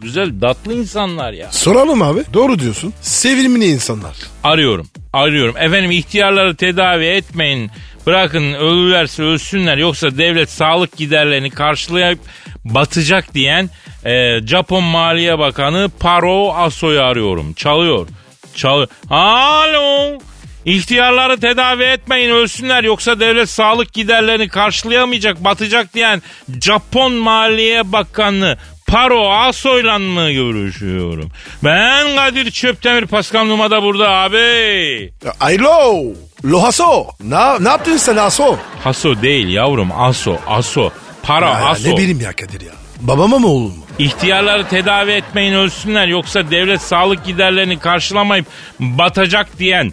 güzel 0.00 0.40
tatlı 0.40 0.74
insanlar 0.74 1.32
ya. 1.32 1.52
Soralım 1.52 2.02
abi. 2.02 2.20
Doğru 2.34 2.58
diyorsun. 2.58 2.92
Sevimli 3.02 3.66
insanlar. 3.66 4.16
Arıyorum 4.44 4.86
arıyorum. 5.14 5.56
Efendim 5.56 5.90
ihtiyarları 5.90 6.56
tedavi 6.56 7.04
etmeyin. 7.04 7.70
Bırakın 8.06 8.52
ölürlerse 8.52 9.22
ölsünler 9.22 9.76
yoksa 9.76 10.18
devlet 10.18 10.50
sağlık 10.50 10.96
giderlerini 10.96 11.50
karşılayıp 11.50 12.18
batacak 12.64 13.34
diyen 13.34 13.70
e, 14.04 14.40
Japon 14.46 14.84
Maliye 14.84 15.38
Bakanı 15.38 15.90
Paro 16.00 16.52
Aso'yu 16.54 17.02
arıyorum. 17.02 17.52
Çalıyor. 17.52 18.08
Çalıyor. 18.54 18.88
Alo. 19.10 20.18
İhtiyarları 20.64 21.40
tedavi 21.40 21.82
etmeyin 21.82 22.30
ölsünler 22.30 22.84
yoksa 22.84 23.20
devlet 23.20 23.48
sağlık 23.50 23.92
giderlerini 23.92 24.48
karşılayamayacak 24.48 25.44
batacak 25.44 25.94
diyen 25.94 26.22
Japon 26.62 27.12
Maliye 27.12 27.92
Bakanı 27.92 28.56
Paro 28.86 29.30
Aso'yla 29.30 29.98
mı 29.98 30.30
görüşüyorum? 30.32 31.30
Ben 31.64 32.16
Kadir 32.16 32.50
Çöptemir 32.50 33.06
Pascal 33.06 33.44
Numa 33.44 33.70
da 33.70 33.82
burada 33.82 34.10
abi. 34.10 35.12
Aylo. 35.40 36.02
Lohaso. 36.44 37.06
Ne, 37.20 37.64
ne 37.64 37.68
yaptın 37.68 37.96
sen 37.96 38.16
Aso? 38.16 38.56
Haso 38.84 39.22
değil 39.22 39.48
yavrum 39.48 39.92
Aso 39.98 40.36
Aso. 40.46 40.90
Para 41.22 41.48
Ya, 41.48 41.58
ya, 41.60 41.66
Aso. 41.66 41.88
ne 41.88 41.96
bileyim 41.96 42.20
ya 42.20 42.32
Kadir 42.32 42.60
ya. 42.60 42.72
Babama 43.00 43.38
mı 43.38 43.46
oğlum 43.48 43.62
mu? 43.78 43.84
İhtiyarları 43.98 44.68
tedavi 44.68 45.10
etmeyin 45.10 45.52
ölsünler 45.54 46.08
yoksa 46.08 46.50
devlet 46.50 46.82
sağlık 46.82 47.24
giderlerini 47.24 47.78
karşılamayıp 47.78 48.46
batacak 48.80 49.58
diyen 49.58 49.92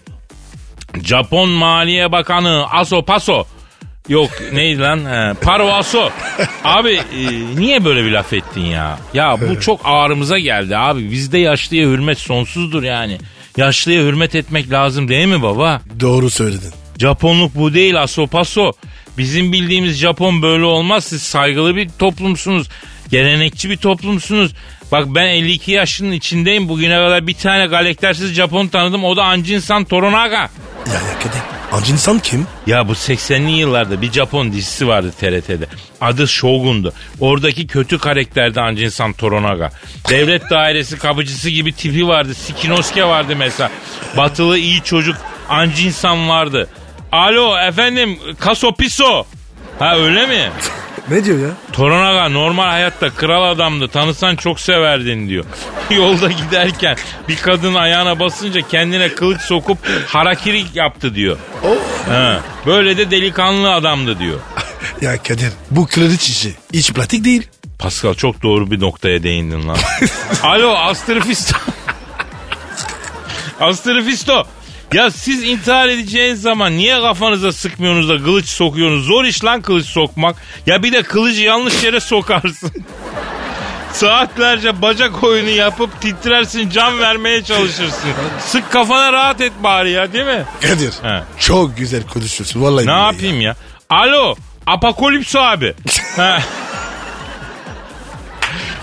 Japon 1.03 1.49
Maliye 1.49 2.11
Bakanı 2.11 2.65
Aso 2.71 3.05
Paso 3.05 3.45
Yok 4.09 4.29
neydi 4.53 4.79
lan? 4.81 4.97
He, 4.97 5.33
Paro 5.33 5.67
Aso. 5.71 6.09
Abi 6.63 6.91
e, 6.91 7.55
niye 7.55 7.85
böyle 7.85 8.05
bir 8.05 8.11
laf 8.11 8.33
ettin 8.33 8.65
ya? 8.65 8.99
Ya 9.13 9.37
bu 9.49 9.59
çok 9.59 9.81
ağrımıza 9.83 10.39
geldi 10.39 10.77
abi. 10.77 11.11
Bizde 11.11 11.37
yaşlıya 11.37 11.87
hürmet 11.87 12.19
sonsuzdur 12.19 12.83
yani. 12.83 13.17
Yaşlıya 13.57 14.03
hürmet 14.03 14.35
etmek 14.35 14.71
lazım 14.71 15.07
değil 15.07 15.27
mi 15.27 15.41
baba? 15.41 15.81
Doğru 15.99 16.29
söyledin. 16.29 16.71
Japonluk 16.97 17.55
bu 17.55 17.73
değil 17.73 18.01
asopaso. 18.01 18.71
Bizim 19.17 19.53
bildiğimiz 19.53 19.97
Japon 19.97 20.41
böyle 20.41 20.65
olmaz. 20.65 21.03
Siz 21.03 21.23
saygılı 21.23 21.75
bir 21.75 21.89
toplumsunuz. 21.99 22.69
Gelenekçi 23.11 23.69
bir 23.69 23.77
toplumsunuz. 23.77 24.51
Bak 24.91 25.05
ben 25.07 25.27
52 25.27 25.71
yaşının 25.71 26.11
içindeyim. 26.11 26.69
Bugüne 26.69 26.95
kadar 26.95 27.27
bir 27.27 27.33
tane 27.33 27.65
galaktersiz 27.65 28.33
Japon 28.33 28.67
tanıdım. 28.67 29.03
O 29.03 29.17
da 29.17 29.23
Anjin-san 29.23 29.83
Toronaga. 29.83 30.49
Ya 30.87 30.93
ya 30.93 31.19
Kadir. 31.19 31.41
Acı 31.71 31.93
insan 31.93 32.19
kim? 32.19 32.47
Ya 32.67 32.87
bu 32.87 32.91
80'li 32.91 33.51
yıllarda 33.51 34.01
bir 34.01 34.11
Japon 34.11 34.51
dizisi 34.51 34.87
vardı 34.87 35.11
TRT'de. 35.19 35.67
Adı 36.01 36.27
Shogun'du. 36.27 36.93
Oradaki 37.19 37.67
kötü 37.67 37.97
karakterde 37.97 38.61
Anjin-san 38.61 39.13
Toronaga. 39.13 39.71
Devlet 40.09 40.49
dairesi 40.49 40.97
kapıcısı 40.97 41.49
gibi 41.49 41.73
tipi 41.73 42.07
vardı. 42.07 42.33
Sikinosuke 42.35 43.03
vardı 43.05 43.35
mesela. 43.37 43.71
Batılı 44.17 44.57
iyi 44.57 44.83
çocuk 44.83 45.17
Anjin-san 45.49 46.29
vardı. 46.29 46.67
Alo 47.11 47.57
efendim 47.57 48.19
Kasopiso. 48.39 49.23
Ha 49.79 49.95
öyle 49.97 50.27
mi? 50.27 50.51
Ne 51.09 51.25
diyor 51.25 51.39
ya? 51.39 51.49
Toronaga 51.73 52.29
normal 52.29 52.69
hayatta 52.69 53.09
kral 53.09 53.43
adamdı. 53.51 53.87
Tanısan 53.87 54.35
çok 54.35 54.59
severdin 54.59 55.29
diyor. 55.29 55.45
Yolda 55.89 56.31
giderken 56.31 56.97
bir 57.27 57.35
kadın 57.37 57.73
ayağına 57.73 58.19
basınca 58.19 58.61
kendine 58.61 59.09
kılıç 59.15 59.41
sokup 59.41 59.77
harakiri 60.07 60.63
yaptı 60.73 61.15
diyor. 61.15 61.37
Ha, 62.09 62.39
böyle 62.65 62.97
de 62.97 63.11
delikanlı 63.11 63.73
adamdı 63.73 64.19
diyor. 64.19 64.39
Ya 65.01 65.17
Kadir 65.23 65.51
bu 65.71 65.87
kredi 65.87 66.13
işi 66.13 66.53
hiç 66.73 66.93
pratik 66.93 67.25
değil. 67.25 67.47
Pascal 67.79 68.13
çok 68.13 68.43
doğru 68.43 68.71
bir 68.71 68.79
noktaya 68.79 69.23
değindin 69.23 69.67
lan. 69.67 69.77
Alo 70.43 70.75
Astrofisto. 70.77 71.57
Astrofisto. 73.59 74.43
Ya 74.93 75.11
siz 75.11 75.43
intihar 75.43 75.89
edeceğiniz 75.89 76.41
zaman 76.41 76.77
niye 76.77 77.01
kafanıza 77.01 77.51
sıkmıyorsunuz 77.51 78.09
da 78.09 78.17
kılıç 78.23 78.45
sokuyorsunuz? 78.49 79.05
Zor 79.05 79.23
iş 79.25 79.45
lan 79.45 79.61
kılıç 79.61 79.85
sokmak. 79.85 80.35
Ya 80.65 80.83
bir 80.83 80.93
de 80.93 81.03
kılıcı 81.03 81.41
yanlış 81.41 81.83
yere 81.83 81.99
sokarsın. 81.99 82.71
Saatlerce 83.93 84.81
bacak 84.81 85.23
oyunu 85.23 85.49
yapıp 85.49 86.01
titrersin 86.01 86.69
can 86.69 86.99
vermeye 86.99 87.43
çalışırsın. 87.43 88.09
Sık 88.39 88.71
kafana 88.71 89.13
rahat 89.13 89.41
et 89.41 89.51
bari 89.63 89.91
ya 89.91 90.13
değil 90.13 90.25
mi? 90.25 90.43
Kadir 90.61 90.91
He. 91.03 91.23
çok 91.39 91.77
güzel 91.77 92.03
konuşuyorsun 92.07 92.61
vallahi. 92.61 92.87
Ne 92.87 92.91
yapayım 92.91 93.41
ya? 93.41 93.55
Alo 93.89 94.35
Apokalipso 94.67 95.39
abi. 95.39 95.73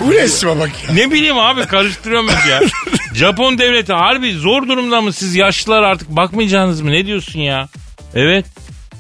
Bu 0.01 0.13
resme 0.13 0.61
bak 0.61 0.71
ya. 0.89 0.95
Ne 0.95 1.11
bileyim 1.11 1.39
abi 1.39 1.67
karıştırıyorum 1.67 2.29
hep 2.29 2.47
ya. 2.51 2.61
Japon 3.15 3.59
devleti 3.59 3.93
harbi 3.93 4.33
zor 4.33 4.69
durumda 4.69 5.01
mı 5.01 5.13
siz 5.13 5.35
yaşlılar 5.35 5.83
artık 5.83 6.09
bakmayacaksınız 6.09 6.81
mı? 6.81 6.93
Ne 6.93 7.07
diyorsun 7.07 7.41
ya? 7.41 7.69
Evet. 8.15 8.47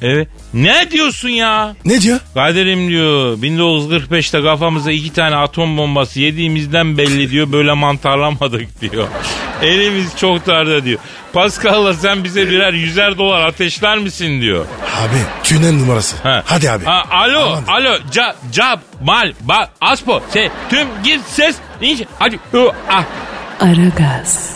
Evet. 0.02 0.28
Ne 0.54 0.90
diyorsun 0.90 1.28
ya? 1.28 1.74
Ne 1.84 2.00
diyor? 2.00 2.20
Kaderim 2.34 2.88
diyor 2.88 3.38
1945'te 3.38 4.42
kafamıza 4.42 4.92
iki 4.92 5.12
tane 5.12 5.36
atom 5.36 5.76
bombası 5.78 6.20
yediğimizden 6.20 6.98
belli 6.98 7.30
diyor 7.30 7.52
böyle 7.52 7.72
mantarlamadık 7.72 8.80
diyor. 8.80 9.08
Elimiz 9.62 10.16
çok 10.16 10.46
darda 10.46 10.84
diyor. 10.84 10.98
Pascal'la 11.32 11.94
sen 11.94 12.24
bize 12.24 12.50
birer 12.50 12.72
yüzer 12.72 13.18
dolar 13.18 13.40
ateşler 13.46 13.98
misin 13.98 14.40
diyor. 14.40 14.66
Abi 14.96 15.16
tünel 15.44 15.72
numarası. 15.72 16.16
Ha. 16.22 16.42
Hadi 16.46 16.70
abi. 16.70 16.84
Ha, 16.84 17.04
alo, 17.10 17.40
Aman. 17.40 17.64
alo, 17.66 17.98
ca, 18.12 18.36
cap, 18.52 18.80
mal, 19.04 19.32
ba, 19.40 19.70
aspo, 19.80 20.22
se, 20.30 20.50
tüm, 20.70 20.88
gir, 21.04 21.20
ses, 21.28 21.56
ince, 21.80 22.04
hadi, 22.18 22.36
ı, 22.54 22.72
ah. 22.90 23.04
Aragaz. 23.60 24.50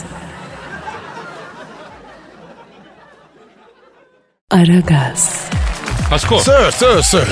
Aragaz. 4.52 5.50
Pasko, 6.10 6.38
Sir 6.40 6.70
sir 6.70 7.02
sir. 7.02 7.28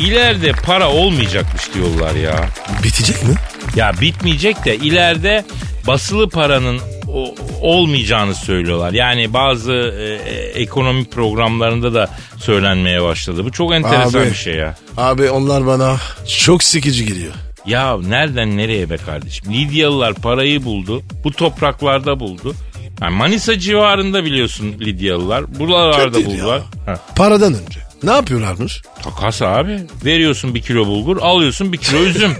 ileride 0.00 0.52
para 0.52 0.88
olmayacakmış 0.90 1.74
diyorlar 1.74 2.14
ya. 2.14 2.48
Bitecek 2.84 3.22
mi? 3.24 3.34
Ya 3.76 3.92
bitmeyecek 4.00 4.64
de 4.64 4.76
ileride 4.76 5.44
basılı 5.86 6.28
paranın 6.28 6.80
o- 7.08 7.34
olmayacağını 7.60 8.34
söylüyorlar. 8.34 8.92
Yani 8.92 9.32
bazı 9.32 9.72
e, 9.72 10.04
e, 10.04 10.34
ekonomik 10.62 11.12
programlarında 11.12 11.94
da 11.94 12.10
söylenmeye 12.38 13.02
başladı. 13.02 13.44
Bu 13.44 13.52
çok 13.52 13.72
enteresan 13.74 14.20
Abi. 14.20 14.30
bir 14.30 14.34
şey 14.34 14.54
ya. 14.54 14.74
Abi 14.96 15.30
onlar 15.30 15.66
bana 15.66 15.96
çok 16.38 16.62
sıkıcı 16.62 17.04
geliyor. 17.04 17.32
Ya 17.66 17.96
nereden 17.98 18.56
nereye 18.56 18.90
be 18.90 18.96
kardeşim? 18.96 19.52
Lidyalılar 19.52 20.14
parayı 20.14 20.64
buldu. 20.64 21.02
Bu 21.24 21.32
topraklarda 21.32 22.20
buldu. 22.20 22.54
Yani 23.02 23.16
Manisa 23.16 23.58
civarında 23.58 24.24
biliyorsun 24.24 24.74
Lidyalılar. 24.80 25.58
Buralarda 25.58 26.12
Kadir 26.12 26.26
buldular. 26.26 26.60
ya. 26.86 26.98
Paradan 27.16 27.54
önce. 27.54 27.80
Ne 28.02 28.10
yapıyorlarmış? 28.10 28.82
Takas 29.02 29.42
abi. 29.42 29.80
Veriyorsun 30.04 30.54
bir 30.54 30.62
kilo 30.62 30.86
bulgur, 30.86 31.16
alıyorsun 31.16 31.72
bir 31.72 31.78
kilo 31.78 31.98
üzüm. 31.98 32.32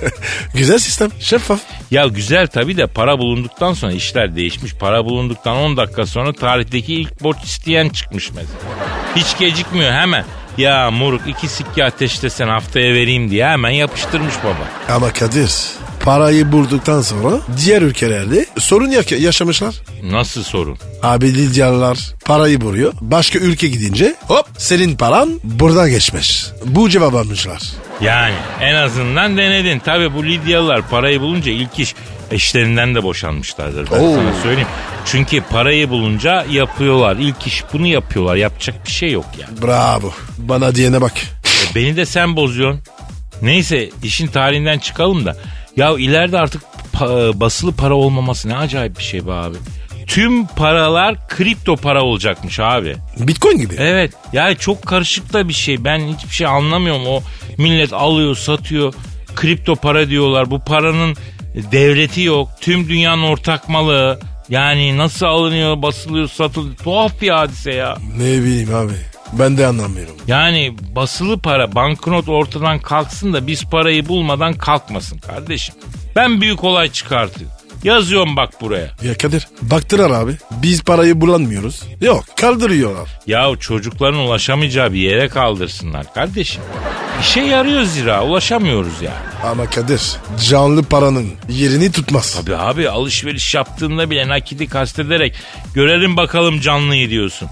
Güzel 0.54 0.78
sistem. 0.78 1.10
Şeffaf. 1.20 1.60
ya 1.90 2.06
güzel 2.06 2.46
tabii 2.46 2.76
de 2.76 2.86
para 2.86 3.18
bulunduktan 3.18 3.72
sonra 3.72 3.92
işler 3.92 4.36
değişmiş. 4.36 4.74
Para 4.74 5.04
bulunduktan 5.04 5.56
10 5.56 5.76
dakika 5.76 6.06
sonra 6.06 6.32
tarihteki 6.32 6.94
ilk 6.94 7.22
borç 7.22 7.44
isteyen 7.44 7.88
çıkmış 7.88 8.30
mesela. 8.30 8.58
Hiç 9.16 9.38
gecikmiyor 9.38 9.92
hemen. 9.92 10.24
Ya 10.58 10.90
moruk 10.90 11.20
iki 11.26 11.48
sikke 11.48 11.84
ateşlesen 11.84 12.48
haftaya 12.48 12.94
vereyim 12.94 13.30
diye 13.30 13.46
hemen 13.48 13.70
yapıştırmış 13.70 14.34
baba. 14.44 14.94
Ama 14.96 15.12
Kadir 15.12 15.50
parayı 16.04 16.52
bulduktan 16.52 17.00
sonra 17.02 17.30
diğer 17.64 17.82
ülkelerde 17.82 18.46
sorun 18.58 18.90
ya- 18.90 19.18
yaşamışlar. 19.18 19.74
Nasıl 20.02 20.42
sorun? 20.42 20.78
Abi 21.02 21.34
Lidyalılar 21.34 21.98
parayı 22.24 22.60
buluyor. 22.60 22.92
Başka 23.00 23.38
ülke 23.38 23.68
gidince 23.68 24.14
hop 24.28 24.46
senin 24.58 24.96
paran 24.96 25.40
buradan 25.44 25.90
geçmiş. 25.90 26.46
Bu 26.64 26.90
cevap 26.90 27.14
almışlar. 27.14 27.62
Yani 28.00 28.34
en 28.60 28.74
azından 28.74 29.36
denedin. 29.36 29.78
Tabi 29.78 30.14
bu 30.14 30.24
Lidyalılar 30.24 30.88
parayı 30.88 31.20
bulunca 31.20 31.52
ilk 31.52 31.78
iş 31.78 31.94
eşlerinden 32.30 32.94
de 32.94 33.02
boşanmışlardır. 33.02 33.90
Ben 33.90 34.00
Oo. 34.00 34.14
sana 34.14 34.42
söyleyeyim. 34.42 34.68
Çünkü 35.06 35.40
parayı 35.40 35.90
bulunca 35.90 36.46
yapıyorlar. 36.50 37.16
İlk 37.16 37.46
iş 37.46 37.62
bunu 37.72 37.86
yapıyorlar. 37.86 38.36
Yapacak 38.36 38.86
bir 38.86 38.90
şey 38.92 39.10
yok 39.12 39.26
yani. 39.40 39.62
Bravo. 39.62 40.12
Bana 40.38 40.74
diyene 40.74 41.00
bak. 41.00 41.12
E, 41.72 41.74
beni 41.74 41.96
de 41.96 42.06
sen 42.06 42.36
bozuyorsun. 42.36 42.80
Neyse 43.42 43.90
işin 44.02 44.26
tarihinden 44.26 44.78
çıkalım 44.78 45.26
da. 45.26 45.36
Ya 45.76 45.98
ileride 45.98 46.38
artık 46.38 46.62
pa- 46.94 47.40
basılı 47.40 47.72
para 47.76 47.94
olmaması 47.94 48.48
ne 48.48 48.56
acayip 48.56 48.98
bir 48.98 49.02
şey 49.04 49.26
be 49.26 49.32
abi. 49.32 49.56
Tüm 50.06 50.46
paralar 50.46 51.28
kripto 51.28 51.76
para 51.76 52.02
olacakmış 52.02 52.60
abi. 52.60 52.96
Bitcoin 53.18 53.58
gibi. 53.58 53.74
Evet. 53.78 54.12
Yani 54.32 54.56
çok 54.56 54.82
karışık 54.82 55.32
da 55.32 55.48
bir 55.48 55.52
şey. 55.52 55.84
Ben 55.84 55.98
hiçbir 55.98 56.34
şey 56.34 56.46
anlamıyorum. 56.46 57.06
O 57.06 57.22
millet 57.58 57.92
alıyor, 57.92 58.34
satıyor. 58.36 58.94
Kripto 59.34 59.76
para 59.76 60.08
diyorlar. 60.08 60.50
Bu 60.50 60.60
paranın 60.64 61.16
devleti 61.72 62.22
yok. 62.22 62.48
Tüm 62.60 62.88
dünyanın 62.88 63.22
ortak 63.22 63.68
malı. 63.68 64.20
Yani 64.48 64.98
nasıl 64.98 65.26
alınıyor, 65.26 65.82
basılıyor, 65.82 66.28
satılıyor. 66.28 66.76
Tuhaf 66.76 67.20
bir 67.20 67.28
hadise 67.28 67.72
ya. 67.72 67.96
Ne 68.18 68.24
bileyim 68.42 68.74
abi. 68.74 68.92
Ben 69.32 69.58
de 69.58 69.66
anlamıyorum. 69.66 70.14
Yani 70.26 70.76
basılı 70.96 71.38
para, 71.38 71.74
banknot 71.74 72.28
ortadan 72.28 72.78
kalksın 72.78 73.32
da 73.32 73.46
biz 73.46 73.64
parayı 73.64 74.08
bulmadan 74.08 74.52
kalkmasın 74.52 75.18
kardeşim. 75.18 75.74
Ben 76.16 76.40
büyük 76.40 76.64
olay 76.64 76.90
çıkartıyorum. 76.92 77.56
Yazıyorum 77.84 78.36
bak 78.36 78.60
buraya. 78.60 78.90
Ya 79.02 79.18
Kadir 79.18 79.48
baktılar 79.62 80.10
abi. 80.10 80.32
Biz 80.50 80.82
parayı 80.82 81.20
bulamıyoruz. 81.20 81.82
Yok 82.00 82.24
kaldırıyorlar. 82.40 83.08
Yahu 83.26 83.58
çocukların 83.58 84.20
ulaşamayacağı 84.20 84.92
bir 84.92 84.98
yere 84.98 85.28
kaldırsınlar 85.28 86.14
kardeşim. 86.14 86.62
İşe 87.20 87.40
yarıyor 87.40 87.82
zira 87.82 88.24
ulaşamıyoruz 88.24 89.02
yani. 89.02 89.16
Ama 89.50 89.70
Kadir 89.70 90.02
canlı 90.48 90.82
paranın 90.82 91.28
yerini 91.48 91.92
tutmaz. 91.92 92.40
Tabii 92.40 92.56
abi 92.56 92.88
alışveriş 92.90 93.54
yaptığında 93.54 94.10
bile 94.10 94.28
nakidi 94.28 94.66
kastederek 94.68 95.34
görelim 95.74 96.16
bakalım 96.16 96.60
canlıyı 96.60 97.10
diyorsun. 97.10 97.48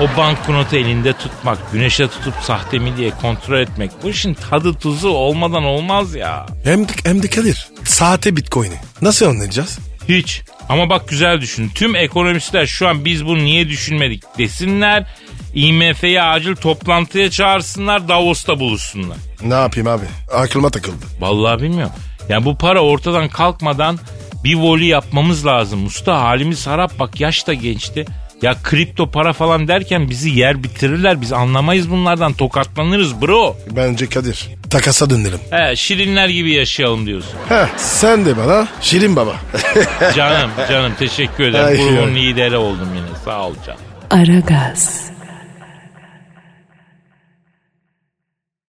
O 0.00 0.16
banknotu 0.18 0.76
elinde 0.76 1.12
tutmak, 1.12 1.72
güneşe 1.72 2.08
tutup 2.08 2.34
sahte 2.42 2.78
mi 2.78 2.96
diye 2.96 3.10
kontrol 3.10 3.58
etmek 3.60 3.90
bu 4.02 4.08
işin 4.08 4.34
tadı 4.34 4.74
tuzu 4.74 5.08
olmadan 5.08 5.64
olmaz 5.64 6.14
ya. 6.14 6.46
Hem 6.64 6.88
de, 6.88 6.92
hem 7.04 7.22
de 7.22 7.28
Kadir 7.30 7.68
saate 7.84 8.36
bitcoin'i 8.36 8.76
nasıl 9.02 9.26
anlayacağız? 9.26 9.78
Hiç. 10.08 10.42
Ama 10.68 10.90
bak 10.90 11.08
güzel 11.08 11.40
düşün. 11.40 11.70
Tüm 11.74 11.96
ekonomistler 11.96 12.66
şu 12.66 12.88
an 12.88 13.04
biz 13.04 13.26
bunu 13.26 13.38
niye 13.44 13.68
düşünmedik 13.68 14.22
desinler. 14.38 15.06
IMF'yi 15.54 16.22
acil 16.22 16.56
toplantıya 16.56 17.30
çağırsınlar 17.30 18.08
Davos'ta 18.08 18.60
buluşsunlar. 18.60 19.16
Ne 19.42 19.54
yapayım 19.54 19.88
abi 19.88 20.04
aklıma 20.32 20.70
takıldı. 20.70 21.04
Vallahi 21.20 21.62
bilmiyorum. 21.62 21.94
Yani 22.28 22.44
bu 22.44 22.56
para 22.58 22.80
ortadan 22.80 23.28
kalkmadan 23.28 23.98
bir 24.44 24.54
voli 24.54 24.86
yapmamız 24.86 25.46
lazım. 25.46 25.86
Usta 25.86 26.20
halimiz 26.20 26.66
harap 26.66 26.98
bak 26.98 27.20
yaş 27.20 27.46
da 27.46 27.54
gençti. 27.54 28.04
Ya 28.42 28.54
kripto 28.62 29.10
para 29.10 29.32
falan 29.32 29.68
derken 29.68 30.10
bizi 30.10 30.30
yer 30.30 30.62
bitirirler. 30.62 31.20
Biz 31.20 31.32
anlamayız 31.32 31.90
bunlardan 31.90 32.32
tokatlanırız 32.32 33.22
bro. 33.22 33.56
Bence 33.70 34.08
Kadir 34.08 34.48
takasa 34.70 35.10
dönelim. 35.10 35.40
He 35.50 35.76
şirinler 35.76 36.28
gibi 36.28 36.52
yaşayalım 36.52 37.06
diyorsun. 37.06 37.32
Heh, 37.48 37.66
sen 37.76 38.26
de 38.26 38.36
bana 38.36 38.68
şirin 38.80 39.16
baba. 39.16 39.34
canım 40.16 40.50
canım 40.70 40.92
teşekkür 40.98 41.44
ederim. 41.44 41.76
Grubun 41.96 42.14
lideri 42.14 42.56
oldum 42.56 42.88
yine 42.96 43.18
sağ 43.24 43.46
ol 43.46 43.54
canım. 43.66 43.80
Aragaz. 44.10 45.10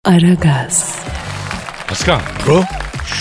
Aragaz. 0.05 0.99
Paskal. 1.89 2.21
Bro. 2.47 2.65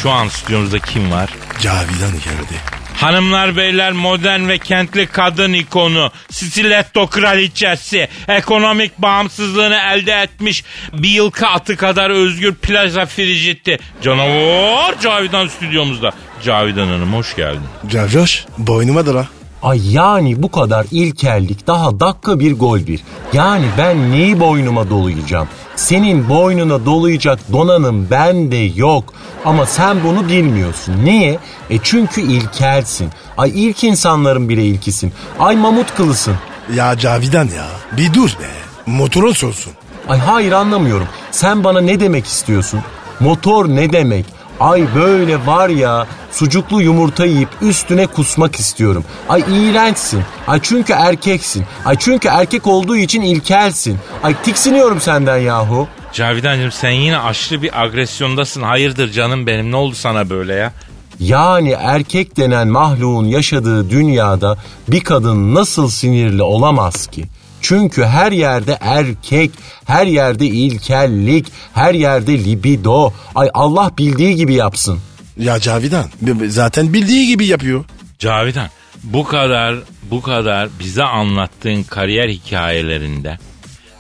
Şu 0.02 0.10
an 0.12 0.28
stüdyomuzda 0.28 0.80
kim 0.80 1.12
var? 1.12 1.30
Cavidan 1.62 2.12
geldi. 2.12 2.56
Hanımlar 3.04 3.58
beyler 3.58 3.92
modern 3.92 4.48
ve 4.48 4.58
kentli 4.58 5.08
kadın 5.08 5.54
ikonu, 5.54 6.12
stiletto 6.32 7.08
kraliçesi, 7.08 8.08
ekonomik 8.28 8.98
bağımsızlığını 8.98 9.76
elde 9.76 10.12
etmiş 10.12 10.64
bir 10.94 11.10
yılkı 11.10 11.48
atı 11.48 11.78
kadar 11.78 12.10
özgür 12.10 12.56
plaja 12.56 13.06
frijitti. 13.06 13.80
Canavar 14.02 15.00
Cavidan 15.02 15.48
stüdyomuzda. 15.48 16.12
Cavidan 16.44 16.88
Hanım 16.88 17.14
hoş 17.14 17.36
geldin. 17.36 17.62
Cavcoş 17.88 18.46
boynuma 18.58 19.06
da 19.06 19.16
la. 19.16 19.28
Ay 19.64 19.94
yani 19.94 20.44
bu 20.44 20.52
kadar 20.52 20.86
ilkellik 20.92 21.68
daha 21.68 22.00
dakika 22.00 22.40
bir 22.40 22.54
gol 22.54 22.88
bir. 22.88 23.00
Yani 23.34 23.66
ben 23.78 24.12
neyi 24.12 24.40
boynuma 24.40 24.90
dolayacağım? 24.90 25.48
Senin 25.76 26.30
boynuna 26.30 26.86
dolayacak 26.86 27.40
donanım 27.52 28.08
bende 28.12 28.56
yok. 28.58 29.14
Ama 29.46 29.66
sen 29.66 30.04
bunu 30.04 30.28
bilmiyorsun. 30.30 31.06
Niye? 31.06 31.40
E 31.70 31.78
çünkü 31.84 32.22
ilkelsin. 32.22 33.10
Ay 33.38 33.52
ilk 33.56 33.84
insanların 33.84 34.50
bile 34.50 34.66
ilkisin. 34.66 35.14
Ay 35.40 35.56
mamut 35.56 35.96
kılısın. 35.96 36.36
Ya 36.76 36.98
Cavidan 36.98 37.46
ya. 37.56 37.68
Bir 37.98 38.14
dur 38.14 38.30
be. 38.30 38.50
Motorun 38.86 39.34
solsun. 39.34 39.74
Ay 40.10 40.20
hayır 40.20 40.52
anlamıyorum. 40.52 41.08
Sen 41.32 41.64
bana 41.64 41.82
ne 41.82 42.00
demek 42.00 42.26
istiyorsun? 42.28 42.80
Motor 43.20 43.68
ne 43.70 43.94
demek? 43.94 44.26
Ay 44.64 44.88
böyle 44.96 45.46
var 45.46 45.70
ya 45.70 46.08
sucuklu 46.32 46.82
yumurta 46.82 47.26
yiyip 47.26 47.50
üstüne 47.62 48.08
kusmak 48.08 48.56
istiyorum. 48.56 49.04
Ay 49.30 49.44
iğrençsin. 49.50 50.24
Ay 50.48 50.60
çünkü 50.64 50.94
erkeksin. 50.94 51.66
Ay 51.86 51.96
çünkü 52.00 52.28
erkek 52.28 52.68
olduğu 52.68 52.98
için 52.98 53.22
ilkelsin. 53.22 53.98
Ay 54.24 54.36
tiksiniyorum 54.44 55.02
senden 55.02 55.38
yahu. 55.38 55.88
Cavidancığım 56.14 56.72
sen 56.72 56.92
yine 56.92 57.18
aşırı 57.18 57.62
bir 57.62 57.82
agresyondasın. 57.82 58.62
Hayırdır 58.62 59.12
canım 59.12 59.48
benim 59.48 59.72
ne 59.72 59.76
oldu 59.76 59.96
sana 59.96 60.30
böyle 60.30 60.54
ya? 60.54 60.74
Yani 61.20 61.70
erkek 61.80 62.38
denen 62.38 62.68
mahluğun 62.68 63.26
yaşadığı 63.26 63.90
dünyada 63.90 64.58
bir 64.88 65.04
kadın 65.04 65.56
nasıl 65.56 65.90
sinirli 65.90 66.44
olamaz 66.44 67.08
ki? 67.08 67.26
Çünkü 67.64 68.04
her 68.04 68.32
yerde 68.32 68.78
erkek, 68.82 69.52
her 69.86 70.08
yerde 70.08 70.46
ilkellik, 70.46 71.48
her 71.74 71.94
yerde 71.94 72.44
libido. 72.44 73.14
Ay 73.36 73.50
Allah 73.54 73.92
bildiği 73.98 74.36
gibi 74.36 74.54
yapsın. 74.54 75.00
Ya 75.38 75.60
Cavidan 75.60 76.06
zaten 76.48 76.94
bildiği 76.94 77.28
gibi 77.28 77.46
yapıyor. 77.46 77.86
Cavidan 78.20 78.70
bu 79.04 79.24
kadar 79.24 79.76
bu 80.12 80.22
kadar 80.22 80.70
bize 80.80 81.04
anlattığın 81.04 81.84
kariyer 81.84 82.30
hikayelerinde 82.30 83.38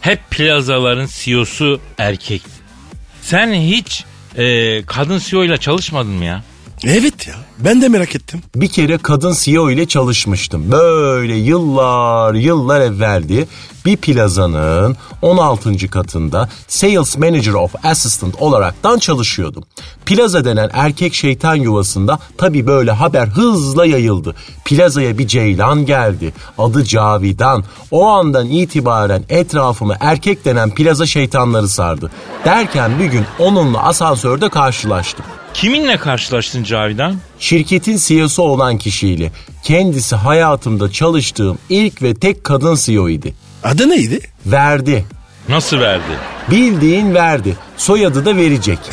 hep 0.01 0.29
plazaların 0.31 1.07
CEO'su 1.13 1.79
erkek. 1.97 2.41
Sen 3.21 3.53
hiç 3.53 4.05
e, 4.37 4.81
kadın 4.85 5.19
CEO 5.19 5.43
ile 5.43 5.57
çalışmadın 5.57 6.11
mı 6.11 6.25
ya? 6.25 6.43
Evet 6.87 7.27
ya 7.27 7.33
ben 7.59 7.81
de 7.81 7.89
merak 7.89 8.15
ettim. 8.15 8.41
Bir 8.55 8.67
kere 8.67 8.97
kadın 8.97 9.33
CEO 9.39 9.71
ile 9.71 9.85
çalışmıştım. 9.85 10.71
Böyle 10.71 11.35
yıllar 11.35 12.33
yıllar 12.33 12.81
evveldi. 12.81 13.47
Bir 13.85 13.97
plazanın 13.97 14.97
16. 15.21 15.89
katında 15.89 16.49
Sales 16.67 17.17
Manager 17.17 17.53
of 17.53 17.85
Assistant 17.85 18.35
olaraktan 18.41 18.99
çalışıyordum. 18.99 19.63
Plaza 20.05 20.45
denen 20.45 20.69
erkek 20.73 21.13
şeytan 21.13 21.55
yuvasında 21.55 22.19
tabi 22.37 22.67
böyle 22.67 22.91
haber 22.91 23.27
hızla 23.27 23.85
yayıldı. 23.85 24.35
Plazaya 24.65 25.17
bir 25.17 25.27
ceylan 25.27 25.85
geldi. 25.85 26.33
Adı 26.57 26.83
Cavidan. 26.83 27.63
O 27.91 28.07
andan 28.07 28.47
itibaren 28.47 29.23
etrafımı 29.29 29.95
erkek 29.99 30.45
denen 30.45 30.69
plaza 30.69 31.05
şeytanları 31.05 31.67
sardı. 31.67 32.11
Derken 32.45 32.99
bir 32.99 33.05
gün 33.05 33.25
onunla 33.39 33.83
asansörde 33.83 34.49
karşılaştım. 34.49 35.25
Kiminle 35.53 35.97
karşılaştın 35.97 36.63
Cavidan? 36.63 37.15
Şirketin 37.39 37.97
CEO'su 37.97 38.43
olan 38.43 38.77
kişiyle. 38.77 39.31
Kendisi 39.63 40.15
hayatımda 40.15 40.91
çalıştığım 40.91 41.57
ilk 41.69 42.01
ve 42.01 42.13
tek 42.13 42.43
kadın 42.43 42.75
CEO 42.75 43.09
idi. 43.09 43.33
Adı 43.63 43.89
neydi? 43.89 44.19
Verdi. 44.45 45.05
Nasıl 45.49 45.79
verdi? 45.79 46.03
Bildiğin 46.51 47.13
verdi. 47.15 47.55
Soyadı 47.77 48.25
da 48.25 48.37
verecek. 48.37 48.79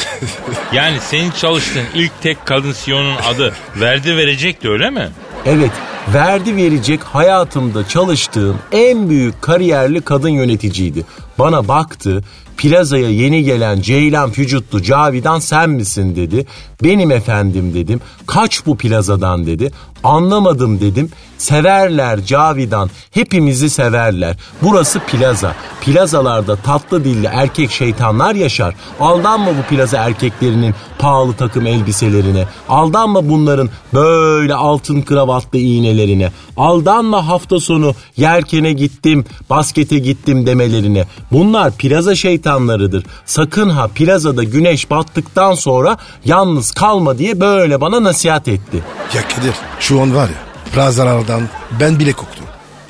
Yani 0.72 0.96
senin 1.00 1.30
çalıştığın 1.30 1.84
ilk 1.94 2.12
tek 2.22 2.46
kadın 2.46 2.74
CEO'nun 2.84 3.16
adı 3.16 3.54
verdi 3.80 4.16
verecekti 4.16 4.68
öyle 4.68 4.90
mi? 4.90 5.08
Evet, 5.46 5.70
verdi 6.14 6.56
verecek 6.56 7.02
hayatımda 7.02 7.88
çalıştığım 7.88 8.58
en 8.72 9.08
büyük 9.10 9.42
kariyerli 9.42 10.00
kadın 10.00 10.28
yöneticiydi. 10.28 11.04
Bana 11.40 11.68
baktı, 11.68 12.22
plazaya 12.56 13.10
yeni 13.10 13.44
gelen 13.44 13.80
Ceylan 13.80 14.30
Fücutlu 14.30 14.82
Cavidan 14.82 15.38
sen 15.38 15.70
misin 15.70 16.16
dedi. 16.16 16.46
Benim 16.82 17.10
efendim 17.10 17.74
dedim. 17.74 18.00
Kaç 18.26 18.66
bu 18.66 18.76
plazadan 18.76 19.46
dedi. 19.46 19.70
Anlamadım 20.04 20.80
dedim. 20.80 21.10
Severler 21.38 22.24
Cavidan. 22.24 22.90
Hepimizi 23.10 23.70
severler. 23.70 24.36
Burası 24.62 25.00
plaza. 25.00 25.54
Plazalarda 25.80 26.56
tatlı 26.56 27.04
dilli 27.04 27.26
erkek 27.26 27.70
şeytanlar 27.70 28.34
yaşar. 28.34 28.74
Aldanma 29.00 29.50
bu 29.58 29.62
plaza 29.62 29.98
erkeklerinin 29.98 30.74
pahalı 30.98 31.32
takım 31.32 31.66
elbiselerine. 31.66 32.44
Aldanma 32.68 33.28
bunların 33.28 33.70
böyle 33.94 34.54
altın 34.54 35.02
kravatlı 35.02 35.58
iğnelerine. 35.58 36.32
Aldanma 36.56 37.28
hafta 37.28 37.60
sonu 37.60 37.94
yerkene 38.16 38.72
gittim, 38.72 39.24
baskete 39.50 39.98
gittim 39.98 40.46
demelerine. 40.46 41.06
Bunlar 41.32 41.72
plaza 41.72 42.14
şeytanlarıdır. 42.14 43.04
Sakın 43.26 43.68
ha 43.68 43.88
plazada 43.88 44.44
güneş 44.44 44.90
battıktan 44.90 45.54
sonra 45.54 45.96
yalnız 46.24 46.70
kalma 46.70 47.18
diye 47.18 47.40
böyle 47.40 47.80
bana 47.80 48.04
nasihat 48.04 48.48
etti. 48.48 48.82
Ya 49.14 49.28
Kadir 49.28 49.54
şu 49.80 50.00
an 50.00 50.14
var 50.14 50.28
ya 50.28 50.34
plazalardan 50.74 51.48
ben 51.80 51.98
bile 51.98 52.12
koktum. 52.12 52.46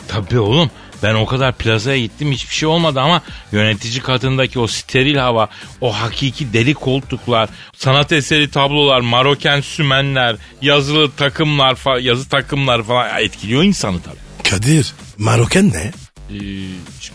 Tabii 0.08 0.38
oğlum. 0.38 0.70
Ben 1.02 1.14
o 1.14 1.26
kadar 1.26 1.52
plazaya 1.52 1.98
gittim 2.00 2.32
hiçbir 2.32 2.54
şey 2.54 2.68
olmadı 2.68 3.00
ama 3.00 3.22
yönetici 3.52 4.00
katındaki 4.00 4.58
o 4.58 4.66
steril 4.66 5.16
hava, 5.16 5.48
o 5.80 5.92
hakiki 5.92 6.52
deli 6.52 6.74
koltuklar, 6.74 7.48
sanat 7.76 8.12
eseri 8.12 8.50
tablolar, 8.50 9.00
maroken 9.00 9.60
sümenler, 9.60 10.36
yazılı 10.62 11.10
takımlar, 11.10 12.00
yazı 12.00 12.28
takımlar 12.28 12.82
falan 12.82 13.22
etkiliyor 13.22 13.62
insanı 13.62 14.00
tabii. 14.02 14.50
Kadir 14.50 14.94
Maroken 15.18 15.68
ne? 15.68 15.92
Ee, 16.30 16.36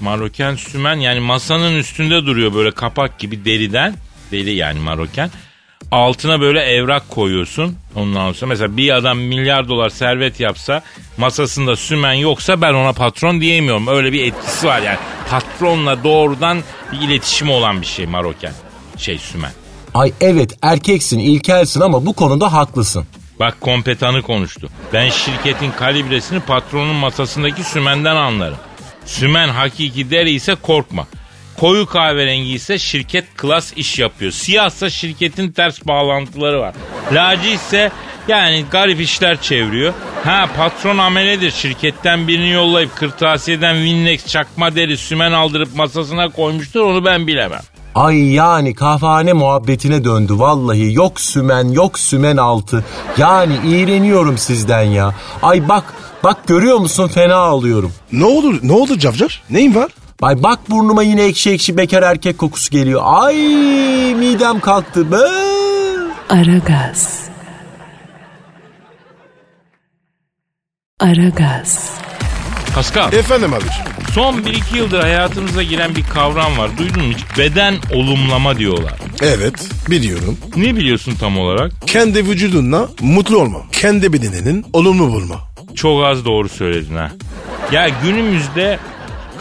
maroken 0.01 0.55
sümen 0.55 0.95
yani 0.95 1.19
masanın 1.19 1.75
üstünde 1.75 2.25
duruyor 2.25 2.53
böyle 2.53 2.71
kapak 2.71 3.19
gibi 3.19 3.45
deriden. 3.45 3.95
Deri 4.31 4.53
yani 4.53 4.79
maroken. 4.79 5.29
Altına 5.91 6.41
böyle 6.41 6.59
evrak 6.59 7.09
koyuyorsun. 7.09 7.75
Ondan 7.95 8.31
sonra 8.31 8.49
mesela 8.49 8.77
bir 8.77 8.95
adam 8.95 9.17
milyar 9.19 9.67
dolar 9.67 9.89
servet 9.89 10.39
yapsa 10.39 10.81
masasında 11.17 11.75
sümen 11.75 12.13
yoksa 12.13 12.61
ben 12.61 12.73
ona 12.73 12.93
patron 12.93 13.41
diyemiyorum. 13.41 13.87
Öyle 13.87 14.11
bir 14.13 14.27
etkisi 14.27 14.67
var 14.67 14.81
yani. 14.81 14.97
Patronla 15.29 16.03
doğrudan 16.03 16.63
bir 16.91 16.97
iletişimi 16.97 17.51
olan 17.51 17.81
bir 17.81 17.85
şey 17.85 18.05
maroken. 18.05 18.53
Şey 18.97 19.17
sümen. 19.17 19.51
Ay 19.93 20.13
evet 20.21 20.57
erkeksin 20.61 21.19
ilkelsin 21.19 21.81
ama 21.81 22.05
bu 22.05 22.13
konuda 22.13 22.53
haklısın. 22.53 23.05
Bak 23.39 23.61
kompetanı 23.61 24.21
konuştu. 24.21 24.69
Ben 24.93 25.09
şirketin 25.09 25.71
kalibresini 25.71 26.39
patronun 26.39 26.95
masasındaki 26.95 27.63
sümenden 27.63 28.15
anlarım. 28.15 28.57
Sümen 29.05 29.49
hakiki 29.49 30.09
deri 30.11 30.31
ise 30.31 30.55
korkma. 30.55 31.07
Koyu 31.59 31.85
kahverengi 31.85 32.53
ise 32.53 32.79
şirket 32.79 33.25
klas 33.37 33.73
iş 33.75 33.99
yapıyor. 33.99 34.31
Siyahsa 34.31 34.89
şirketin 34.89 35.51
ters 35.51 35.87
bağlantıları 35.87 36.59
var. 36.59 36.75
Laci 37.13 37.49
ise 37.49 37.91
yani 38.27 38.65
garip 38.71 39.01
işler 39.01 39.41
çeviriyor. 39.41 39.93
Ha 40.23 40.49
patron 40.57 40.97
ameledir. 40.97 41.51
Şirketten 41.51 42.27
birini 42.27 42.49
yollayıp 42.49 42.95
kırtasiyeden 42.95 43.75
Winnex 43.75 44.27
çakma 44.27 44.75
deri 44.75 44.97
sümen 44.97 45.31
aldırıp 45.31 45.75
masasına 45.75 46.29
koymuştur 46.29 46.81
onu 46.81 47.05
ben 47.05 47.27
bilemem. 47.27 47.61
Ay 47.95 48.33
yani 48.33 48.73
kahvehane 48.73 49.33
muhabbetine 49.33 50.03
döndü 50.03 50.33
vallahi. 50.37 50.93
Yok 50.93 51.21
sümen 51.21 51.67
yok 51.67 51.99
sümen 51.99 52.37
altı. 52.37 52.85
Yani 53.17 53.53
iğreniyorum 53.65 54.37
sizden 54.37 54.81
ya. 54.83 55.13
Ay 55.41 55.69
bak 55.69 55.93
bak 56.23 56.47
görüyor 56.47 56.77
musun 56.77 57.07
fena 57.07 57.35
alıyorum. 57.35 57.93
Ne 58.11 58.25
olur 58.25 58.59
ne 58.63 58.73
oldu 58.73 58.97
Cavcar? 58.97 59.43
Neyin 59.49 59.75
var? 59.75 59.91
Ay 60.21 60.43
bak 60.43 60.59
burnuma 60.69 61.03
yine 61.03 61.23
ekşi 61.23 61.51
ekşi 61.51 61.77
bekar 61.77 62.03
erkek 62.03 62.37
kokusu 62.37 62.71
geliyor. 62.71 63.01
Ay 63.05 63.35
midem 64.15 64.59
kalktı 64.59 65.11
be. 65.11 65.21
Aragaz. 66.29 67.19
Aragaz. 70.99 71.89
Pascal 72.75 73.13
Efendim 73.13 73.53
abi. 73.53 73.94
Son 74.15 74.33
1-2 74.33 74.77
yıldır 74.77 74.99
hayatımıza 74.99 75.63
giren 75.63 75.95
bir 75.95 76.03
kavram 76.03 76.57
var. 76.57 76.69
Duydun 76.77 77.05
mu 77.05 77.13
hiç? 77.13 77.37
Beden 77.37 77.75
olumlama 77.93 78.57
diyorlar. 78.57 78.93
Evet 79.21 79.69
biliyorum. 79.89 80.37
Ne 80.55 80.75
biliyorsun 80.75 81.15
tam 81.19 81.39
olarak? 81.39 81.71
Kendi 81.85 82.25
vücudunla 82.25 82.89
mutlu 83.01 83.37
olma. 83.37 83.59
Kendi 83.71 84.13
bedeninin 84.13 84.65
olumlu 84.73 85.11
bulma. 85.11 85.35
Çok 85.75 86.05
az 86.05 86.25
doğru 86.25 86.49
söyledin 86.49 86.95
ha. 86.95 87.11
Ya 87.71 87.89
günümüzde 88.03 88.79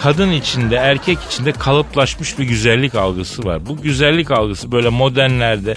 kadın 0.03 0.31
içinde 0.33 0.77
erkek 0.77 1.19
içinde 1.31 1.53
kalıplaşmış 1.53 2.39
bir 2.39 2.45
güzellik 2.45 2.95
algısı 2.95 3.45
var. 3.45 3.67
Bu 3.67 3.83
güzellik 3.83 4.31
algısı 4.31 4.73
böyle 4.73 4.89
modernlerde, 4.89 5.75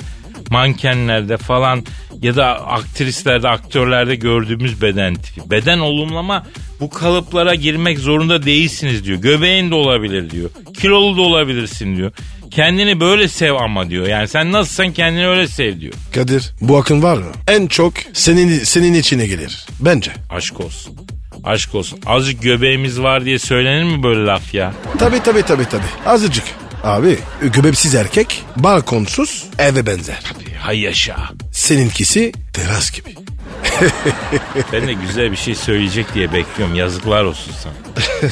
mankenlerde 0.52 1.38
falan 1.38 1.84
ya 2.22 2.36
da 2.36 2.68
aktrislerde, 2.68 3.50
aktörlerde 3.50 4.16
gördüğümüz 4.16 4.82
beden 4.82 5.16
tipi. 5.16 5.52
Beden 5.52 5.80
olumlama 5.80 6.46
bu 6.80 6.90
kalıplara 6.90 7.56
girmek 7.56 8.00
zorunda 8.00 8.44
değilsiniz 8.46 9.06
diyor. 9.06 9.18
Göbeğin 9.18 9.72
de 9.72 9.76
olabilir 9.76 10.30
diyor. 10.30 10.50
Kilolu 10.80 11.18
da 11.18 11.22
olabilirsin 11.22 11.98
diyor. 11.98 12.12
Kendini 12.52 13.00
böyle 13.00 13.28
sev 13.28 13.54
ama 13.54 13.90
diyor. 13.90 14.08
Yani 14.08 14.28
sen 14.28 14.52
nasılsan 14.52 14.94
kendini 14.94 15.28
öyle 15.28 15.48
sev 15.48 15.80
diyor. 15.80 15.94
Kadir 16.16 16.52
bu 16.62 16.78
akın 16.78 17.04
var 17.04 17.18
mı? 17.18 17.32
En 17.48 17.68
çok 17.68 17.94
senin 18.14 18.50
senin 18.50 18.94
içine 18.94 19.28
gelir. 19.28 19.66
Bence. 19.80 20.12
Aşk 20.30 20.60
olsun. 20.60 20.96
Aşk 21.44 21.76
olsun. 21.76 22.00
Azıcık 22.06 22.42
göbeğimiz 22.42 23.02
var 23.02 23.26
diye 23.26 23.40
söylenir 23.40 23.84
mi 23.84 24.04
böyle 24.04 24.26
laf 24.26 24.54
ya? 24.54 24.74
Tabii 25.00 25.20
tabii 25.24 25.42
tabii 25.42 25.66
tabii. 25.70 25.84
Azıcık. 26.06 26.44
Abi 26.84 27.18
göbepsiz 27.42 27.96
erkek 27.96 28.44
balkonsuz 28.56 29.46
eve 29.60 29.86
benzer. 29.86 30.20
Hay 30.60 30.80
yaşa. 30.80 31.16
Seninkisi 31.52 32.32
teras 32.54 32.92
gibi. 32.92 33.10
Ben 34.74 34.88
de 34.88 34.94
güzel 34.94 35.32
bir 35.32 35.38
şey 35.38 35.56
söyleyecek 35.56 36.14
diye 36.14 36.34
bekliyorum. 36.34 36.76
Yazıklar 36.76 37.24
olsun 37.24 37.54
sana. 37.64 37.74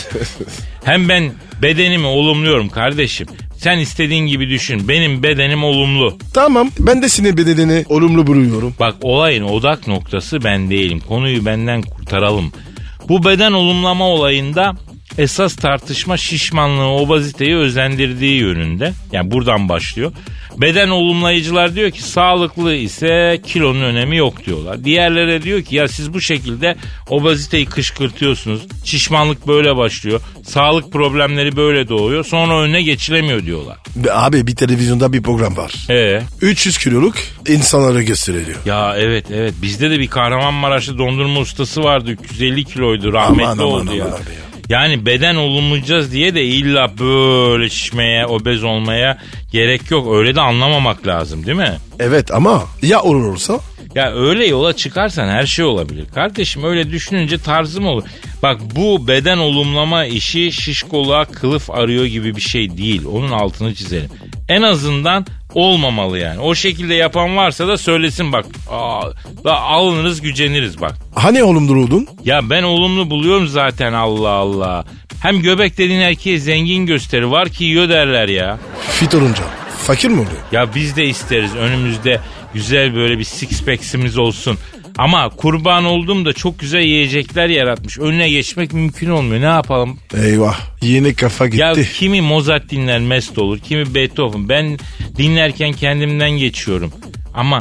Hem 0.83 1.09
ben 1.09 1.31
bedenimi 1.61 2.07
olumluyorum 2.07 2.69
kardeşim. 2.69 3.27
Sen 3.57 3.77
istediğin 3.77 4.27
gibi 4.27 4.49
düşün. 4.49 4.87
Benim 4.87 5.23
bedenim 5.23 5.63
olumlu. 5.63 6.17
Tamam 6.33 6.71
ben 6.79 7.01
de 7.01 7.09
senin 7.09 7.37
bedenini 7.37 7.85
olumlu 7.89 8.27
buluyorum. 8.27 8.75
Bak 8.79 8.95
olayın 9.01 9.43
odak 9.43 9.87
noktası 9.87 10.43
ben 10.43 10.69
değilim. 10.69 10.99
Konuyu 11.07 11.45
benden 11.45 11.81
kurtaralım. 11.81 12.51
Bu 13.09 13.25
beden 13.25 13.51
olumlama 13.51 14.07
olayında 14.07 14.75
esas 15.17 15.55
tartışma 15.55 16.17
şişmanlığı, 16.17 16.87
obaziteyi 16.89 17.55
özendirdiği 17.55 18.41
yönünde. 18.41 18.93
Yani 19.11 19.31
buradan 19.31 19.69
başlıyor. 19.69 20.11
Beden 20.57 20.89
olumlayıcılar 20.89 21.75
diyor 21.75 21.91
ki 21.91 22.03
sağlıklı 22.03 22.73
ise 22.75 23.41
kilonun 23.47 23.81
önemi 23.81 24.17
yok 24.17 24.45
diyorlar. 24.45 24.83
Diğerleri 24.83 25.43
diyor 25.43 25.61
ki 25.61 25.75
ya 25.75 25.87
siz 25.87 26.13
bu 26.13 26.21
şekilde 26.21 26.75
obaziteyi 27.09 27.65
kışkırtıyorsunuz. 27.65 28.61
Şişmanlık 28.85 29.47
böyle 29.47 29.75
başlıyor. 29.77 30.21
Sağlık 30.43 30.91
problemleri 30.91 31.55
böyle 31.55 31.87
doğuyor. 31.89 32.25
Sonra 32.25 32.61
önüne 32.61 32.81
geçilemiyor 32.81 33.45
diyorlar. 33.45 33.77
Be- 33.95 34.13
Abi 34.13 34.47
bir 34.47 34.55
televizyonda 34.55 35.13
bir 35.13 35.23
program 35.23 35.57
var. 35.57 35.73
Ee? 35.89 36.21
300 36.41 36.77
kiloluk 36.77 37.15
insanları 37.47 38.03
gösteriyor. 38.03 38.57
Ya 38.65 38.95
evet 38.97 39.25
evet 39.33 39.53
bizde 39.61 39.89
de 39.91 39.99
bir 39.99 40.07
Kahramanmaraşlı 40.07 40.97
dondurma 40.97 41.39
ustası 41.39 41.83
vardı 41.83 42.11
350 42.11 42.65
kiloydu 42.65 43.13
rahmetli 43.13 43.43
Aman, 43.45 43.57
aman, 43.57 43.65
oldu 43.73 43.81
aman 43.89 43.95
ya. 43.95 44.05
abi 44.05 44.11
ya. 44.11 44.44
Yani 44.69 45.05
beden 45.05 45.35
olumlayacağız 45.35 46.11
diye 46.11 46.35
de 46.35 46.43
illa 46.45 46.97
böyle 46.99 47.69
şişmeye, 47.69 48.25
obez 48.25 48.63
olmaya 48.63 49.17
gerek 49.51 49.91
yok. 49.91 50.15
Öyle 50.15 50.35
de 50.35 50.41
anlamamak 50.41 51.07
lazım 51.07 51.45
değil 51.45 51.57
mi? 51.57 51.77
Evet 51.99 52.31
ama 52.31 52.63
ya 52.81 53.01
olur 53.01 53.25
olursa? 53.25 53.59
Ya 53.95 54.13
öyle 54.13 54.45
yola 54.47 54.73
çıkarsan 54.73 55.27
her 55.27 55.45
şey 55.45 55.65
olabilir. 55.65 56.05
Kardeşim 56.15 56.63
öyle 56.63 56.91
düşününce 56.91 57.37
tarzım 57.37 57.87
olur. 57.87 58.03
Bak 58.43 58.61
bu 58.75 59.07
beden 59.07 59.37
olumlama 59.37 60.05
işi 60.05 60.51
şişkoluğa 60.51 61.25
kılıf 61.25 61.69
arıyor 61.69 62.05
gibi 62.05 62.35
bir 62.35 62.41
şey 62.41 62.77
değil. 62.77 63.05
Onun 63.05 63.31
altını 63.31 63.75
çizelim. 63.75 64.09
En 64.49 64.61
azından 64.61 65.25
olmamalı 65.53 66.19
yani. 66.19 66.39
O 66.39 66.55
şekilde 66.55 66.93
yapan 66.93 67.37
varsa 67.37 67.67
da 67.67 67.77
söylesin 67.77 68.31
bak. 68.31 68.45
Aa, 68.71 69.01
alınırız 69.51 70.21
güceniriz 70.21 70.81
bak. 70.81 70.95
Hani 71.15 71.43
olumluluğun? 71.43 72.07
Ya 72.25 72.49
ben 72.49 72.63
olumlu 72.63 73.09
buluyorum 73.09 73.47
zaten 73.47 73.93
Allah 73.93 74.29
Allah. 74.29 74.85
Hem 75.21 75.41
göbek 75.41 75.77
dediğin 75.77 75.99
erkeğe 75.99 76.37
zengin 76.37 76.85
gösteri 76.85 77.31
var 77.31 77.49
ki 77.49 77.63
yiyor 77.63 77.89
derler 77.89 78.27
ya. 78.27 78.57
Fit 78.91 79.15
olunca. 79.15 79.43
Fakir 79.85 80.09
mi 80.09 80.15
oluyor? 80.19 80.41
Ya 80.51 80.75
biz 80.75 80.95
de 80.95 81.05
isteriz 81.05 81.55
önümüzde 81.55 82.19
güzel 82.53 82.95
böyle 82.95 83.19
bir 83.19 83.23
six 83.23 83.65
packs'imiz 83.65 84.17
olsun. 84.17 84.57
Ama 84.97 85.29
kurban 85.29 85.85
olduğumda 85.85 86.33
çok 86.33 86.59
güzel 86.59 86.81
yiyecekler 86.81 87.49
yaratmış. 87.49 87.99
Önüne 87.99 88.29
geçmek 88.29 88.73
mümkün 88.73 89.09
olmuyor. 89.09 89.41
Ne 89.41 89.45
yapalım? 89.45 89.99
Eyvah 90.23 90.59
yeni 90.81 91.15
kafa 91.15 91.45
gitti. 91.47 91.61
Ya 91.61 91.73
kimi 91.97 92.21
Mozart 92.21 92.69
dinler 92.69 92.99
mest 92.99 93.37
olur, 93.39 93.59
kimi 93.59 93.95
Beethoven. 93.95 94.49
Ben 94.49 94.79
dinlerken 95.17 95.73
kendimden 95.73 96.31
geçiyorum. 96.31 96.91
Ama 97.33 97.59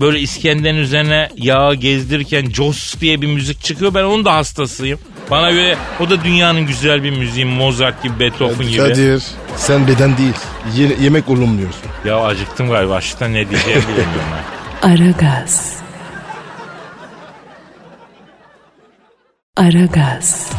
böyle 0.00 0.20
İskender'in 0.20 0.76
üzerine 0.76 1.28
yağı 1.36 1.74
gezdirirken 1.74 2.50
Jos 2.50 3.00
diye 3.00 3.22
bir 3.22 3.26
müzik 3.26 3.60
çıkıyor. 3.64 3.94
Ben 3.94 4.02
onun 4.02 4.24
da 4.24 4.34
hastasıyım. 4.34 4.98
Bana 5.30 5.50
göre 5.50 5.76
o 6.00 6.10
da 6.10 6.24
dünyanın 6.24 6.66
güzel 6.66 7.02
bir 7.02 7.10
müziği. 7.10 7.44
Mozart 7.46 8.02
gibi, 8.02 8.20
Beethoven 8.20 8.68
gibi. 8.68 8.76
Kadir 8.76 9.22
sen 9.56 9.86
beden 9.88 10.18
değil 10.18 10.32
ye- 10.76 10.96
yemek 11.04 11.28
olumluyorsun. 11.28 11.82
Ya 12.04 12.20
acıktım 12.24 12.68
galiba. 12.70 12.94
Açlıktan 12.94 13.32
ne 13.32 13.50
diyeceğimi 13.50 13.82
bilemiyorum 13.82 14.28
ben. 14.82 14.88
Aragaz. 14.90 15.81
Aragaz. 19.56 20.50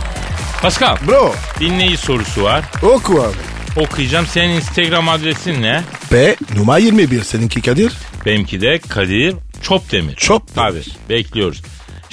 Pascal, 0.62 0.98
Bro 1.08 1.34
dinleyici 1.60 1.98
sorusu 1.98 2.44
var. 2.44 2.64
oku 2.84 3.22
abi. 3.22 3.82
Okuyacağım. 3.86 4.26
Senin 4.26 4.56
Instagram 4.56 5.10
adresin 5.10 5.62
ne? 5.62 5.82
P 6.10 6.36
numara 6.56 6.78
21 6.80 7.24
seninki 7.24 7.62
Kadir. 7.62 7.94
Benimki 8.26 8.62
de 8.62 8.80
Kadir 8.80 9.36
Çopdemir. 9.62 10.16
Çopdemir. 10.16 10.56
Tabii 10.70 10.84
bekliyoruz. 11.10 11.62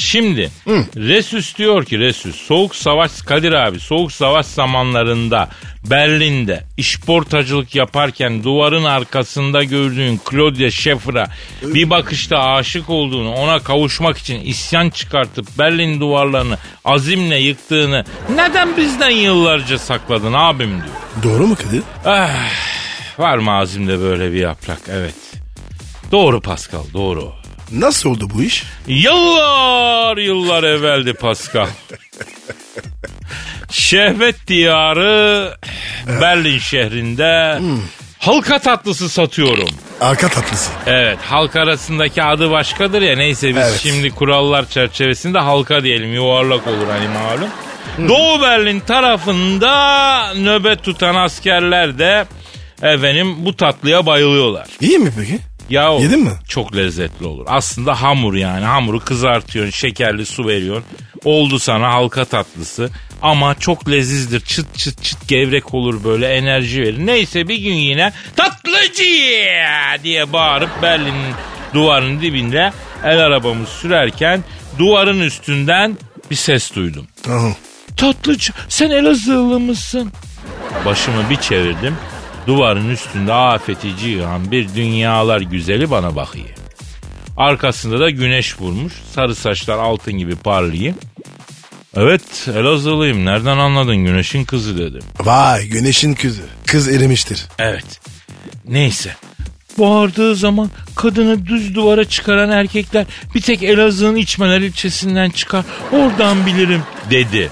Şimdi 0.01 0.51
Resus 0.97 1.57
diyor 1.59 1.85
ki 1.85 1.99
Resus 1.99 2.37
soğuk 2.37 2.77
savaş 2.77 3.23
Kadir 3.23 3.53
abi 3.53 3.81
soğuk 3.81 4.13
savaş 4.13 4.47
zamanlarında 4.47 5.49
Berlin'de 5.91 6.65
işportacılık 6.77 7.75
yaparken 7.75 8.45
duvarın 8.45 8.85
arkasında 8.85 9.65
gördüğün 9.65 10.21
Claudia 10.31 10.71
Schiffer'a 10.71 11.27
bir 11.63 11.91
bakışta 11.91 12.39
aşık 12.39 12.91
olduğunu 12.91 13.35
ona 13.35 13.59
kavuşmak 13.59 14.19
için 14.19 14.41
isyan 14.41 14.91
çıkartıp 14.91 15.59
Berlin 15.59 16.01
duvarlarını 16.01 16.59
azimle 16.85 17.39
yıktığını 17.39 18.05
neden 18.35 18.77
bizden 18.77 19.11
yıllarca 19.11 19.79
sakladın 19.79 20.33
abim 20.33 20.71
diyor. 20.71 21.23
Doğru 21.23 21.47
mu 21.47 21.55
Kadir? 21.55 21.83
Ah, 22.05 22.31
var 23.19 23.39
mı 23.39 23.53
azimde 23.53 24.01
böyle 24.01 24.33
bir 24.33 24.41
yaprak 24.41 24.81
evet. 24.89 25.15
Doğru 26.13 26.41
Pascal 26.41 26.85
doğru. 26.95 27.40
Nasıl 27.73 28.11
oldu 28.11 28.29
bu 28.35 28.43
iş? 28.43 28.65
Yıllar 28.87 30.17
yıllar 30.17 30.65
evveldi 30.65 31.15
Pascal. 31.15 31.67
Şehvet 33.71 34.47
diyarı 34.47 35.55
Berlin 36.21 36.59
şehrinde 36.59 37.59
halka 38.19 38.59
tatlısı 38.59 39.09
satıyorum. 39.09 39.69
Arka 40.01 40.29
tatlısı. 40.29 40.71
Evet 40.87 41.19
halk 41.23 41.57
arasındaki 41.57 42.23
adı 42.23 42.51
başkadır 42.51 43.03
ya 43.03 43.17
neyse 43.17 43.49
biz 43.49 43.57
Evet. 43.57 43.81
şimdi 43.83 44.11
kurallar 44.11 44.69
çerçevesinde 44.69 45.39
halka 45.39 45.83
diyelim 45.83 46.15
yuvarlak 46.15 46.67
olur 46.67 46.87
hani 46.91 47.09
malum. 47.09 47.49
Doğu 48.09 48.43
Berlin 48.43 48.81
tarafında 48.81 50.35
nöbet 50.35 50.85
tutan 50.85 51.15
askerler 51.15 51.99
de 51.99 52.27
efendim 52.83 53.45
bu 53.45 53.57
tatlıya 53.57 54.07
bayılıyorlar. 54.07 54.67
İyi 54.81 54.99
mi 54.99 55.13
peki? 55.19 55.39
Ya 55.71 55.91
Yedin 55.93 56.21
mi? 56.25 56.31
Çok 56.49 56.77
lezzetli 56.77 57.27
olur. 57.27 57.45
Aslında 57.49 58.03
hamur 58.03 58.35
yani. 58.35 58.65
Hamuru 58.65 59.01
kızartıyorsun, 59.01 59.71
şekerli 59.71 60.27
su 60.27 60.47
veriyorsun. 60.47 60.85
Oldu 61.25 61.59
sana 61.59 61.93
halka 61.93 62.25
tatlısı. 62.25 62.91
Ama 63.23 63.55
çok 63.55 63.91
lezizdir. 63.91 64.41
Çıt 64.41 64.79
çıt 64.79 65.03
çıt 65.03 65.29
gevrek 65.29 65.75
olur 65.75 66.05
böyle 66.05 66.29
enerji 66.35 66.81
verir. 66.83 67.07
Neyse 67.07 67.49
bir 67.49 67.59
gün 67.59 67.75
yine 67.75 68.13
tatlıcı 68.37 69.05
diye 70.05 70.33
bağırıp 70.33 70.71
Berlin'in 70.83 71.35
duvarının 71.75 72.21
dibinde 72.21 72.73
el 73.05 73.19
arabamı 73.19 73.67
sürerken 73.67 74.45
duvarın 74.79 75.21
üstünden 75.21 75.99
bir 76.31 76.37
ses 76.37 76.75
duydum. 76.75 77.07
Aha. 77.29 77.49
Tatlıcı 77.97 78.53
sen 78.69 78.91
Elazığlı 78.91 79.61
mısın? 79.61 80.13
Başımı 80.85 81.31
bir 81.31 81.37
çevirdim. 81.37 81.97
Duvarın 82.51 82.89
üstünde 82.89 83.33
afeti 83.33 83.97
cihan 83.97 84.51
bir 84.51 84.75
dünyalar 84.75 85.41
güzeli 85.41 85.91
bana 85.91 86.17
bakıyor. 86.17 86.49
Arkasında 87.37 88.01
da 88.01 88.11
güneş 88.11 88.61
vurmuş. 88.61 88.93
Sarı 89.15 89.35
saçlar 89.35 89.79
altın 89.79 90.13
gibi 90.13 90.37
parlıyor. 90.37 90.95
Evet 91.97 92.49
Elazığlıyım. 92.57 93.25
Nereden 93.25 93.59
anladın 93.59 93.97
güneşin 93.97 94.45
kızı 94.45 94.79
dedim. 94.79 95.03
Vay 95.21 95.67
güneşin 95.67 96.15
kızı. 96.15 96.43
Kız 96.67 96.89
erimiştir. 96.89 97.47
Evet. 97.59 98.01
Neyse. 98.69 99.17
Bağırdığı 99.79 100.37
zaman 100.37 100.71
kadını 100.97 101.47
düz 101.47 101.75
duvara 101.75 102.05
çıkaran 102.05 102.51
erkekler 102.51 103.07
bir 103.35 103.41
tek 103.41 103.63
Elazığ'ın 103.63 104.17
içmeler 104.17 104.61
ilçesinden 104.61 105.31
çıkar. 105.31 105.65
Oradan 105.93 106.47
bilirim 106.47 106.83
dedi. 107.11 107.51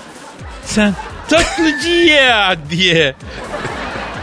Sen 0.64 0.94
tatlıcı 1.28 1.88
ya 1.88 2.56
diye 2.70 3.14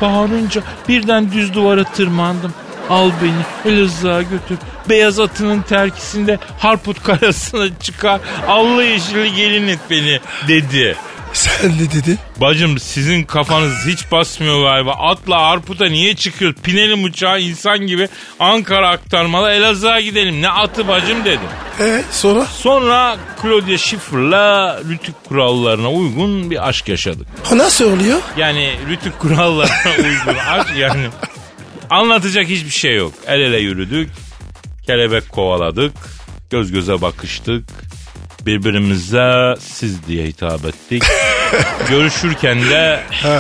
bağırınca 0.02 0.62
birden 0.90 1.32
düz 1.32 1.54
duvara 1.54 1.84
tırmandım. 1.84 2.54
Al 2.90 3.12
beni 3.22 3.74
Elazığ'a 3.74 4.22
götür. 4.22 4.58
Beyaz 4.90 5.20
atının 5.20 5.62
terkisinde 5.62 6.40
Harput 6.60 7.04
Karası'na 7.04 7.80
çıkar. 7.80 8.22
Allı 8.48 8.84
yeşilli 8.84 9.36
gelin 9.36 9.68
et 9.68 9.80
beni 9.90 10.20
dedi. 10.48 10.96
Sen 11.36 11.72
ne 11.72 11.92
dedin? 11.92 12.20
Bacım 12.38 12.80
sizin 12.80 13.24
kafanız 13.24 13.86
hiç 13.88 14.12
basmıyor 14.12 14.64
galiba. 14.64 14.92
Atla 14.92 15.38
Arput'a 15.38 15.86
niye 15.86 16.16
çıkıyoruz? 16.16 16.62
Pinelim 16.62 17.04
uçağı 17.04 17.42
insan 17.42 17.80
gibi 17.80 18.08
Ankara 18.40 18.90
aktarmalı 18.90 19.52
Elazığ'a 19.52 20.00
gidelim. 20.02 20.42
Ne 20.42 20.50
atı 20.50 20.88
bacım 20.88 21.26
dedim. 21.26 21.40
E 21.80 22.02
sonra? 22.12 22.46
Sonra 22.46 23.18
Claudia 23.42 23.78
Schiffer'la 23.78 24.80
rütük 24.90 25.24
kurallarına 25.24 25.92
uygun 25.92 26.52
bir 26.52 26.68
aşk 26.70 26.88
yaşadık. 26.88 27.28
Ha, 27.44 27.58
nasıl 27.58 27.92
oluyor? 27.94 28.20
Yani 28.38 28.74
rütük 28.90 29.20
kurallarına 29.20 29.92
uygun 29.98 30.36
aşk 30.50 30.70
yani. 30.78 31.08
Anlatacak 31.90 32.48
hiçbir 32.48 32.70
şey 32.70 32.96
yok. 32.96 33.14
El 33.28 33.40
ele 33.40 33.58
yürüdük. 33.58 34.10
Kelebek 34.86 35.30
kovaladık. 35.30 35.94
Göz 36.50 36.72
göze 36.72 37.02
bakıştık. 37.02 37.64
Birbirimize 38.46 39.56
siz 39.60 40.08
diye 40.08 40.28
hitap 40.28 40.66
ettik. 40.66 41.04
Görüşürken 41.90 42.62
de 42.62 43.00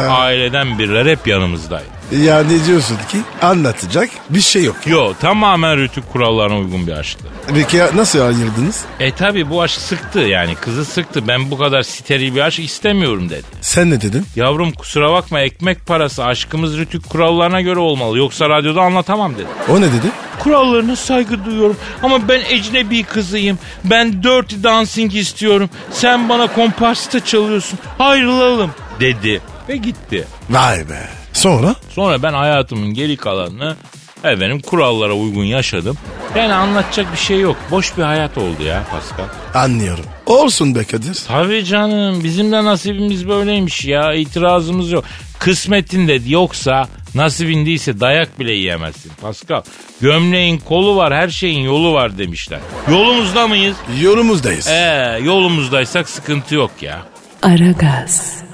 aileden 0.10 0.80
birileri 0.80 1.12
hep 1.12 1.28
yanımızdaydı. 1.28 1.95
Ya 2.12 2.44
ne 2.44 2.66
diyorsun 2.66 2.98
ki? 3.12 3.18
Anlatacak 3.42 4.10
bir 4.30 4.42
şey 4.42 4.64
yok. 4.64 4.76
Yo 4.86 5.14
tamamen 5.22 5.78
rütük 5.78 6.12
kurallarına 6.14 6.58
uygun 6.58 6.88
bir 6.88 6.92
aşktı. 6.92 7.24
Peki 7.54 7.78
ya 7.78 7.90
nasıl 7.96 8.20
ayırdınız? 8.22 8.82
E 9.00 9.12
tabi 9.12 9.50
bu 9.50 9.62
aşk 9.62 9.82
sıktı 9.82 10.20
yani 10.20 10.56
kızı 10.56 10.86
sıktı. 10.86 11.28
Ben 11.28 11.52
bu 11.52 11.58
kadar 11.58 11.82
steril 11.84 12.36
bir 12.36 12.42
aşk 12.42 12.60
istemiyorum 12.60 13.30
dedi. 13.30 13.44
Sen 13.62 13.90
ne 13.90 14.02
dedin? 14.02 14.26
Yavrum 14.36 14.72
kusura 14.72 15.12
bakma 15.12 15.40
ekmek 15.40 15.86
parası 15.86 16.26
aşkımız 16.26 16.78
rütük 16.78 17.10
kurallarına 17.10 17.62
göre 17.62 17.80
olmalı. 17.80 18.18
Yoksa 18.18 18.50
radyoda 18.50 18.82
anlatamam 18.82 19.36
dedi. 19.36 19.48
O 19.70 19.82
ne 19.82 19.86
dedi? 19.86 20.08
Kurallarına 20.40 20.96
saygı 20.96 21.46
duyuyorum 21.46 21.78
ama 22.04 22.28
ben 22.30 22.42
ecnebi 22.50 23.04
kızıyım. 23.04 23.60
Ben 23.84 24.24
dirty 24.24 24.56
dancing 24.64 25.16
istiyorum. 25.16 25.70
Sen 25.92 26.30
bana 26.30 26.48
komparsita 26.54 27.20
çalıyorsun. 27.26 27.80
Ayrılalım 28.00 28.72
dedi 29.00 29.42
ve 29.70 29.78
gitti. 29.78 30.28
Vay 30.50 30.90
be. 30.90 31.25
Sonra? 31.36 31.76
Sonra 31.90 32.24
ben 32.24 32.34
hayatımın 32.34 32.94
geri 32.94 33.18
kalanını 33.18 33.76
efendim 34.24 34.60
kurallara 34.62 35.14
uygun 35.14 35.44
yaşadım. 35.44 35.98
Yani 36.36 36.54
anlatacak 36.54 37.12
bir 37.14 37.18
şey 37.18 37.40
yok. 37.40 37.56
Boş 37.72 37.98
bir 37.98 38.04
hayat 38.04 38.38
oldu 38.38 38.64
ya 38.64 38.84
Pascal. 38.92 39.26
Anlıyorum. 39.64 40.06
Olsun 40.26 40.76
be 40.76 40.84
Kadir. 40.84 41.18
Tabii 41.28 41.66
canım 41.66 42.24
bizim 42.24 42.52
de 42.52 42.64
nasibimiz 42.66 43.28
böyleymiş 43.28 43.86
ya 43.86 44.14
itirazımız 44.14 44.92
yok. 44.92 45.04
Kısmetinde 45.40 46.20
yoksa 46.28 46.88
nasibindeyse 47.16 48.00
dayak 48.00 48.40
bile 48.40 48.54
yiyemezsin 48.54 49.12
Pascal. 49.22 49.62
Gömleğin 50.02 50.58
kolu 50.58 50.96
var 50.96 51.14
her 51.14 51.30
şeyin 51.30 51.60
yolu 51.60 51.94
var 51.94 52.18
demişler. 52.18 52.60
Yolumuzda 52.90 53.48
mıyız? 53.48 53.76
Yolumuzdayız. 54.02 54.68
Ee, 54.68 55.20
yolumuzdaysak 55.24 56.10
sıkıntı 56.10 56.56
yok 56.56 56.72
ya. 56.82 57.02
Aragaz. 57.44 58.45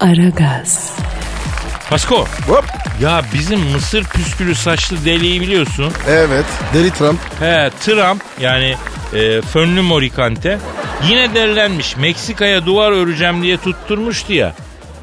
Aragaz. 0.00 0.96
Pasko 1.90 2.26
Hop. 2.46 2.64
ya 3.02 3.22
bizim 3.34 3.60
mısır 3.60 4.04
püskülü 4.04 4.54
saçlı 4.54 5.04
deliği 5.04 5.40
biliyorsun. 5.40 5.92
Evet. 6.08 6.44
Deli 6.74 6.90
Trump. 6.90 7.20
He 7.40 7.70
Trump 7.80 8.22
yani 8.40 8.74
e, 9.14 9.40
fönlü 9.40 9.80
morikante 9.80 10.58
yine 11.08 11.34
derilenmiş. 11.34 11.96
Meksika'ya 11.96 12.66
duvar 12.66 12.92
öreceğim 12.92 13.42
diye 13.42 13.56
tutturmuştu 13.56 14.32
ya. 14.32 14.54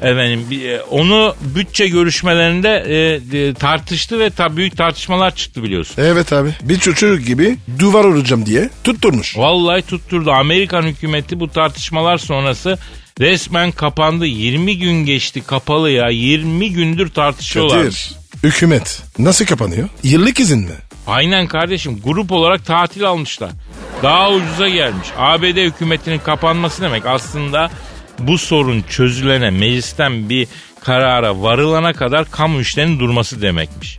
Efendim 0.02 0.46
e, 0.64 0.80
onu 0.80 1.34
bütçe 1.40 1.88
görüşmelerinde 1.88 2.84
e, 2.86 3.38
e, 3.38 3.54
tartıştı 3.54 4.18
ve 4.18 4.30
ta, 4.30 4.56
büyük 4.56 4.76
tartışmalar 4.76 5.34
çıktı 5.34 5.62
biliyorsun. 5.62 5.94
Evet 5.98 6.32
abi. 6.32 6.50
Bir 6.62 6.78
çocuk 6.78 7.26
gibi 7.26 7.56
duvar 7.78 8.04
olacağım 8.04 8.46
diye 8.46 8.70
tutturmuş. 8.84 9.38
Vallahi 9.38 9.82
tutturdu. 9.82 10.30
Amerikan 10.32 10.82
hükümeti 10.82 11.40
bu 11.40 11.48
tartışmalar 11.48 12.18
sonrası 12.18 12.78
resmen 13.20 13.72
kapandı. 13.72 14.26
20 14.26 14.78
gün 14.78 15.04
geçti 15.04 15.42
kapalı 15.46 15.90
ya. 15.90 16.08
20 16.08 16.72
gündür 16.72 17.10
tartışıyorlar. 17.10 17.78
Kadir. 17.78 18.12
Hükümet 18.42 19.02
nasıl 19.18 19.46
kapanıyor? 19.46 19.88
Yıllık 20.02 20.40
izin 20.40 20.58
mi? 20.58 20.74
Aynen 21.06 21.46
kardeşim 21.46 22.00
grup 22.04 22.32
olarak 22.32 22.66
tatil 22.66 23.04
almışlar. 23.04 23.50
Daha 24.02 24.30
ucuza 24.30 24.68
gelmiş. 24.68 25.08
ABD 25.18 25.56
hükümetinin 25.56 26.18
kapanması 26.18 26.82
demek 26.82 27.06
aslında 27.06 27.70
bu 28.18 28.38
sorun 28.38 28.82
çözülene 28.82 29.50
meclisten 29.50 30.28
bir 30.28 30.48
karara 30.80 31.42
varılana 31.42 31.92
kadar 31.92 32.30
kamu 32.30 32.60
işlerinin 32.60 32.98
durması 33.00 33.42
demekmiş. 33.42 33.98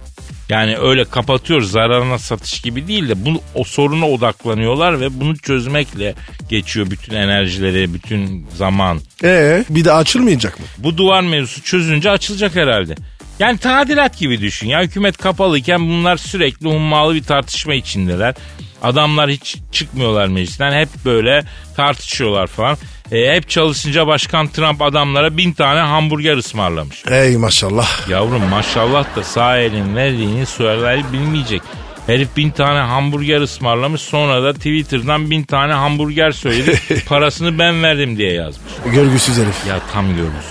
Yani 0.49 0.77
öyle 0.77 1.05
kapatıyor 1.05 1.61
zararına 1.61 2.17
satış 2.17 2.61
gibi 2.61 2.87
değil 2.87 3.09
de 3.09 3.25
bunu, 3.25 3.41
o 3.55 3.63
soruna 3.63 4.09
odaklanıyorlar 4.09 4.99
ve 4.99 5.19
bunu 5.19 5.37
çözmekle 5.37 6.15
geçiyor 6.49 6.91
bütün 6.91 7.15
enerjileri, 7.15 7.93
bütün 7.93 8.47
zaman. 8.55 8.99
Ee, 9.23 9.63
bir 9.69 9.85
daha 9.85 9.97
açılmayacak 9.97 10.59
mı? 10.59 10.65
Bu 10.77 10.97
duvar 10.97 11.21
mevzusu 11.21 11.63
çözünce 11.63 12.09
açılacak 12.09 12.55
herhalde. 12.55 12.95
Yani 13.39 13.57
tadilat 13.57 14.17
gibi 14.17 14.41
düşün 14.41 14.67
ya 14.67 14.81
hükümet 14.81 15.17
kapalıyken 15.17 15.89
bunlar 15.89 16.17
sürekli 16.17 16.67
hummalı 16.67 17.15
bir 17.15 17.23
tartışma 17.23 17.73
içindeler. 17.73 18.35
Adamlar 18.81 19.29
hiç 19.29 19.57
çıkmıyorlar 19.71 20.27
meclisten 20.27 20.79
hep 20.79 20.89
böyle 21.05 21.43
tartışıyorlar 21.75 22.47
falan. 22.47 22.77
E, 23.11 23.35
hep 23.35 23.49
çalışınca 23.49 24.07
başkan 24.07 24.47
Trump 24.47 24.81
adamlara 24.81 25.37
bin 25.37 25.53
tane 25.53 25.79
hamburger 25.79 26.37
ısmarlamış. 26.37 27.03
Ey 27.11 27.37
maşallah. 27.37 28.09
Yavrum 28.09 28.43
maşallah 28.43 29.15
da 29.15 29.23
sağ 29.23 29.57
elin 29.57 29.95
verdiğini 29.95 30.45
sol 30.45 30.83
el 30.83 31.13
bilmeyecek. 31.13 31.61
Herif 32.07 32.37
bin 32.37 32.49
tane 32.49 32.79
hamburger 32.79 33.41
ısmarlamış 33.41 34.01
sonra 34.01 34.43
da 34.43 34.53
Twitter'dan 34.53 35.29
bin 35.29 35.43
tane 35.43 35.73
hamburger 35.73 36.31
söyledi. 36.31 36.79
parasını 37.07 37.59
ben 37.59 37.83
verdim 37.83 38.17
diye 38.17 38.33
yazmış. 38.33 38.73
Görgüsüz 38.93 39.37
herif. 39.37 39.67
Ya 39.67 39.79
tam 39.93 40.07
görmüş. 40.15 40.45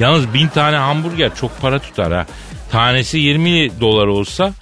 Yalnız 0.00 0.34
bin 0.34 0.48
tane 0.48 0.76
hamburger 0.76 1.34
çok 1.34 1.60
para 1.60 1.78
tutar 1.78 2.12
ha. 2.12 2.26
Tanesi 2.70 3.18
20 3.18 3.80
dolar 3.80 4.06
olsa 4.06 4.52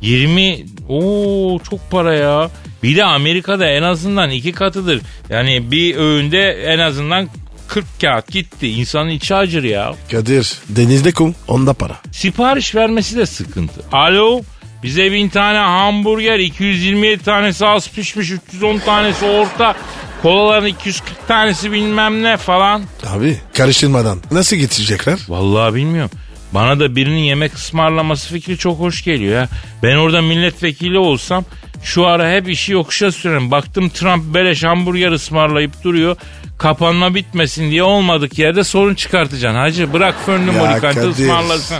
20 0.00 0.64
o 0.88 1.58
çok 1.70 1.90
para 1.90 2.14
ya. 2.14 2.50
Bir 2.82 2.96
de 2.96 3.04
Amerika'da 3.04 3.66
en 3.66 3.82
azından 3.82 4.30
iki 4.30 4.52
katıdır. 4.52 5.00
Yani 5.30 5.70
bir 5.70 5.96
öğünde 5.96 6.50
en 6.50 6.78
azından 6.78 7.28
40 7.68 7.84
kağıt 8.00 8.32
gitti. 8.32 8.68
İnsanın 8.68 9.10
içi 9.10 9.34
acır 9.34 9.62
ya. 9.64 9.94
Kadir 10.10 10.52
denizde 10.68 11.12
kum 11.12 11.34
onda 11.48 11.72
para. 11.72 11.96
Sipariş 12.12 12.74
vermesi 12.74 13.16
de 13.16 13.26
sıkıntı. 13.26 13.80
Alo 13.92 14.42
bize 14.82 15.12
bin 15.12 15.28
tane 15.28 15.58
hamburger 15.58 16.38
227 16.38 17.22
tanesi 17.22 17.66
az 17.66 17.90
pişmiş 17.90 18.30
310 18.30 18.78
tanesi 18.78 19.24
orta 19.24 19.74
kolaların 20.22 20.66
240 20.68 21.28
tanesi 21.28 21.72
bilmem 21.72 22.22
ne 22.22 22.36
falan. 22.36 22.82
Abi 23.06 23.36
karıştırmadan 23.54 24.18
nasıl 24.30 24.56
getirecekler? 24.56 25.18
Vallahi 25.28 25.74
bilmiyorum. 25.74 26.10
Bana 26.52 26.80
da 26.80 26.96
birinin 26.96 27.18
yemek 27.22 27.54
ısmarlaması 27.54 28.32
fikri 28.32 28.58
çok 28.58 28.78
hoş 28.80 29.04
geliyor 29.04 29.34
ya. 29.40 29.48
Ben 29.82 29.96
orada 29.96 30.22
milletvekili 30.22 30.98
olsam 30.98 31.44
şu 31.82 32.06
ara 32.06 32.30
hep 32.30 32.48
işi 32.48 32.72
yokuşa 32.72 33.12
sürerim. 33.12 33.50
Baktım 33.50 33.88
Trump 33.88 34.34
beleş 34.34 34.64
hamburger 34.64 35.12
ısmarlayıp 35.12 35.84
duruyor. 35.84 36.16
Kapanma 36.58 37.14
bitmesin 37.14 37.70
diye 37.70 37.82
olmadık 37.82 38.38
yerde 38.38 38.64
sorun 38.64 38.94
çıkartacaksın. 38.94 39.58
Hacı 39.58 39.92
bırak 39.92 40.14
fönlü 40.26 40.50
morikantı 40.50 41.00
Kadir. 41.00 41.08
ısmarlasın. 41.10 41.78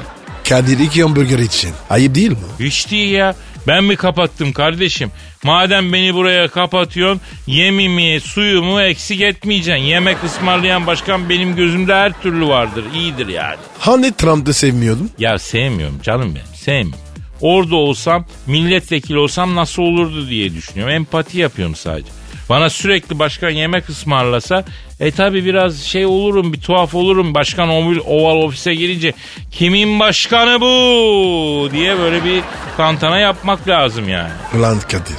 Kadir 0.48 0.78
iki 0.78 1.02
hamburger 1.02 1.38
için. 1.38 1.70
Ayıp 1.90 2.14
değil 2.14 2.30
mi? 2.30 2.36
Hiç 2.60 2.90
değil 2.90 3.10
ya. 3.10 3.34
Ben 3.66 3.84
mi 3.84 3.96
kapattım 3.96 4.52
kardeşim? 4.52 5.10
Madem 5.44 5.92
beni 5.92 6.14
buraya 6.14 6.48
kapatıyorsun 6.48 7.20
yemimi 7.46 8.20
suyumu 8.20 8.80
eksik 8.80 9.20
etmeyeceksin. 9.20 9.84
Yemek 9.84 10.24
ısmarlayan 10.24 10.86
başkan 10.86 11.28
benim 11.28 11.56
gözümde 11.56 11.94
her 11.94 12.22
türlü 12.22 12.46
vardır. 12.46 12.84
İyidir 12.94 13.28
yani. 13.28 13.56
Hani 13.78 14.12
Trump'ı 14.12 14.54
sevmiyordun? 14.54 15.10
Ya 15.18 15.38
sevmiyorum 15.38 15.98
canım 16.02 16.34
benim 16.34 16.54
sevmiyorum. 16.54 17.00
Orada 17.40 17.76
olsam 17.76 18.24
milletvekili 18.46 19.18
olsam 19.18 19.54
nasıl 19.54 19.82
olurdu 19.82 20.28
diye 20.28 20.54
düşünüyorum. 20.54 20.94
Empati 20.94 21.38
yapıyorum 21.38 21.74
sadece. 21.74 22.08
Bana 22.48 22.70
sürekli 22.70 23.18
başkan 23.18 23.50
yemek 23.50 23.88
ısmarlasa 23.88 24.64
e 25.00 25.10
tabi 25.10 25.44
biraz 25.44 25.78
şey 25.80 26.06
olurum 26.06 26.52
bir 26.52 26.60
tuhaf 26.60 26.94
olurum. 26.94 27.34
Başkan 27.34 27.68
oval, 27.68 27.96
oval 28.06 28.36
ofise 28.36 28.74
girince 28.74 29.12
kimin 29.50 30.00
başkanı 30.00 30.60
bu 30.60 31.68
diye 31.72 31.98
böyle 31.98 32.24
bir 32.24 32.42
tantana 32.76 33.18
yapmak 33.18 33.68
lazım 33.68 34.08
yani. 34.08 34.30
Ulan 34.58 34.80
Kadir. 34.80 35.16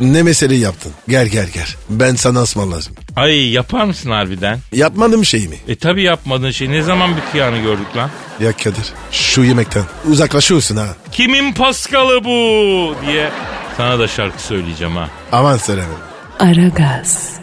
Ne 0.00 0.22
mesele 0.22 0.54
yaptın? 0.54 0.92
Gel 1.08 1.26
gel 1.26 1.48
gel. 1.54 1.66
Ben 1.90 2.14
sana 2.14 2.42
ısmarlarım. 2.42 2.92
Ay 3.16 3.50
yapar 3.50 3.84
mısın 3.84 4.10
harbiden? 4.10 4.58
Yapmadım 4.72 5.24
şey 5.24 5.48
mi? 5.48 5.56
E 5.68 5.76
tabi 5.76 6.02
yapmadığın 6.02 6.50
şey 6.50 6.70
ne 6.70 6.82
zaman 6.82 7.10
bir 7.16 7.32
kıyanı 7.32 7.58
gördük 7.58 7.96
lan? 7.96 8.10
Ya 8.40 8.52
Kadir 8.52 8.84
şu 9.12 9.44
yemekten 9.44 9.84
uzaklaşıyorsun 10.10 10.76
ha. 10.76 10.86
Kimin 11.12 11.52
Paskalı 11.52 12.24
bu 12.24 12.94
diye 13.06 13.30
sana 13.76 13.98
da 13.98 14.08
şarkı 14.08 14.42
söyleyeceğim 14.42 14.96
ha. 14.96 15.08
Aman 15.32 15.56
söyleme. 15.56 15.86
Aragaz. 16.38 17.40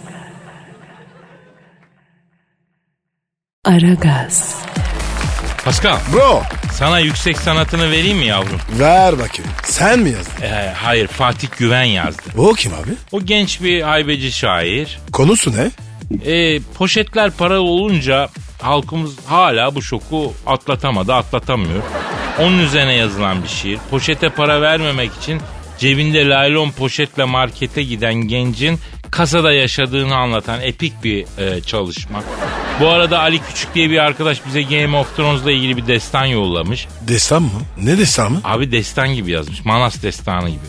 Aragaz. 3.68 4.56
Pascal 5.66 5.98
Bro 6.14 6.42
sana 6.74 7.00
yüksek 7.00 7.38
sanatını 7.38 7.92
vereyim 7.92 8.18
mi 8.18 8.26
yavrum? 8.26 8.60
ver 8.80 9.14
bakayım. 9.14 9.52
Sen 9.64 10.00
mi 10.00 10.10
yazdın? 10.10 10.44
E, 10.44 10.74
hayır 10.78 11.08
Fatih 11.08 11.48
Güven 11.58 11.84
yazdı. 11.84 12.22
O 12.38 12.54
kim 12.54 12.74
abi? 12.74 12.92
O 13.12 13.22
genç 13.22 13.62
bir 13.62 13.82
haybeci 13.82 14.32
şair. 14.32 15.00
Konusu 15.12 15.54
ne? 15.56 15.72
E, 16.32 16.60
poşetler 16.60 17.32
para 17.32 17.60
olunca 17.60 18.30
halkımız 18.62 19.16
hala 19.26 19.76
bu 19.76 19.82
şoku 19.82 20.34
atlatamadı, 20.46 21.14
atlatamıyor. 21.14 21.84
Onun 22.40 22.60
üzerine 22.60 22.94
yazılan 22.94 23.44
bir 23.44 23.48
şiir. 23.50 23.80
Poşete 23.90 24.30
para 24.30 24.62
vermemek 24.62 25.12
için 25.22 25.42
cebinde 25.80 26.28
laylon 26.28 26.72
poşetle 26.72 27.24
markete 27.24 27.84
giden 27.84 28.14
gencin 28.14 28.80
kasada 29.12 29.54
yaşadığını 29.54 30.16
anlatan 30.16 30.62
epik 30.62 31.04
bir 31.04 31.26
e, 31.38 31.62
çalışma. 31.62 32.24
Bu 32.80 32.88
arada 32.88 33.20
Ali 33.20 33.40
Küçük 33.40 33.76
diye 33.76 33.90
bir 33.90 33.98
arkadaş 33.98 34.46
bize 34.46 34.62
Game 34.62 34.98
of 34.98 35.16
Thrones'la 35.16 35.52
ilgili 35.52 35.78
bir 35.78 35.88
destan 35.88 36.26
yollamış. 36.26 36.88
Destan 37.08 37.42
mı? 37.42 37.50
Ne 37.84 37.98
destan 37.98 38.32
mı? 38.32 38.42
Abi 38.44 38.72
destan 38.72 39.14
gibi 39.14 39.32
yazmış. 39.32 39.66
Manas 39.66 40.04
destanı 40.04 40.50
gibi. 40.50 40.60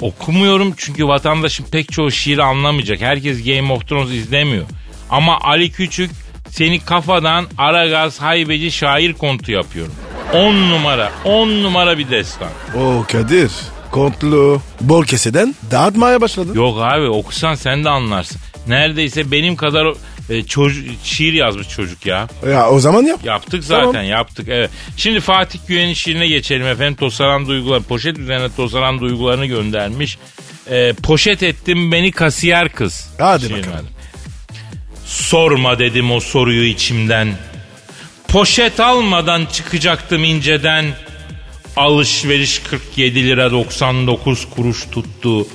Okumuyorum 0.00 0.74
çünkü 0.76 1.08
vatandaşın 1.08 1.64
pek 1.64 1.92
çoğu 1.92 2.10
şiiri 2.10 2.42
anlamayacak. 2.42 3.00
Herkes 3.00 3.44
Game 3.44 3.72
of 3.72 3.88
Thrones 3.88 4.10
izlemiyor. 4.10 4.64
Ama 5.10 5.38
Ali 5.40 5.72
Küçük 5.72 6.10
seni 6.50 6.80
kafadan 6.80 7.46
Aragaz 7.58 8.20
haybeci 8.20 8.72
şair 8.72 9.12
kontu 9.12 9.52
yapıyorum. 9.52 9.92
10 10.32 10.54
numara, 10.70 11.12
10 11.24 11.48
numara 11.48 11.98
bir 11.98 12.10
destan. 12.10 12.48
O 12.78 13.04
Kadir. 13.12 13.50
Komplo. 13.90 14.58
Bol 14.80 15.04
keseden 15.04 15.54
dağıtmaya 15.70 16.20
başladın. 16.20 16.54
Yok 16.54 16.78
abi 16.82 17.08
okusan 17.08 17.54
sen 17.54 17.84
de 17.84 17.88
anlarsın. 17.90 18.40
Neredeyse 18.68 19.30
benim 19.30 19.56
kadar 19.56 19.86
e, 20.32 20.42
çocuk, 20.42 20.84
şiir 21.04 21.32
yazmış 21.32 21.68
çocuk 21.68 22.06
ya. 22.06 22.28
Ya 22.50 22.70
o 22.70 22.80
zaman 22.80 23.02
yap. 23.02 23.24
Yaptık 23.24 23.64
zaten 23.64 23.92
Tamam. 23.92 24.06
yaptık 24.06 24.48
evet. 24.48 24.70
Şimdi 24.96 25.20
Fatih 25.20 25.58
Güven'in 25.68 25.94
şiirine 25.94 26.26
geçelim 26.26 26.66
efendim. 26.66 26.94
Tosaran 26.94 27.46
duygular 27.46 27.82
poşet 27.82 28.18
üzerine 28.18 28.48
tosaran 28.56 29.00
duygularını 29.00 29.46
göndermiş. 29.46 30.18
E, 30.70 30.92
poşet 30.92 31.42
ettim 31.42 31.92
beni 31.92 32.12
kasiyer 32.12 32.68
kız. 32.72 33.08
Hadi 33.18 33.42
Şiirin 33.46 33.56
bakalım. 33.58 33.76
adı. 33.78 33.86
Sorma 35.06 35.78
dedim 35.78 36.10
o 36.10 36.20
soruyu 36.20 36.64
içimden. 36.64 37.32
Poşet 38.28 38.80
almadan 38.80 39.46
çıkacaktım 39.52 40.24
inceden. 40.24 40.84
Alışveriş 41.76 42.58
47 42.58 43.24
lira 43.24 43.50
99 43.52 44.48
kuruş 44.50 44.86
tuttu. 44.90 45.46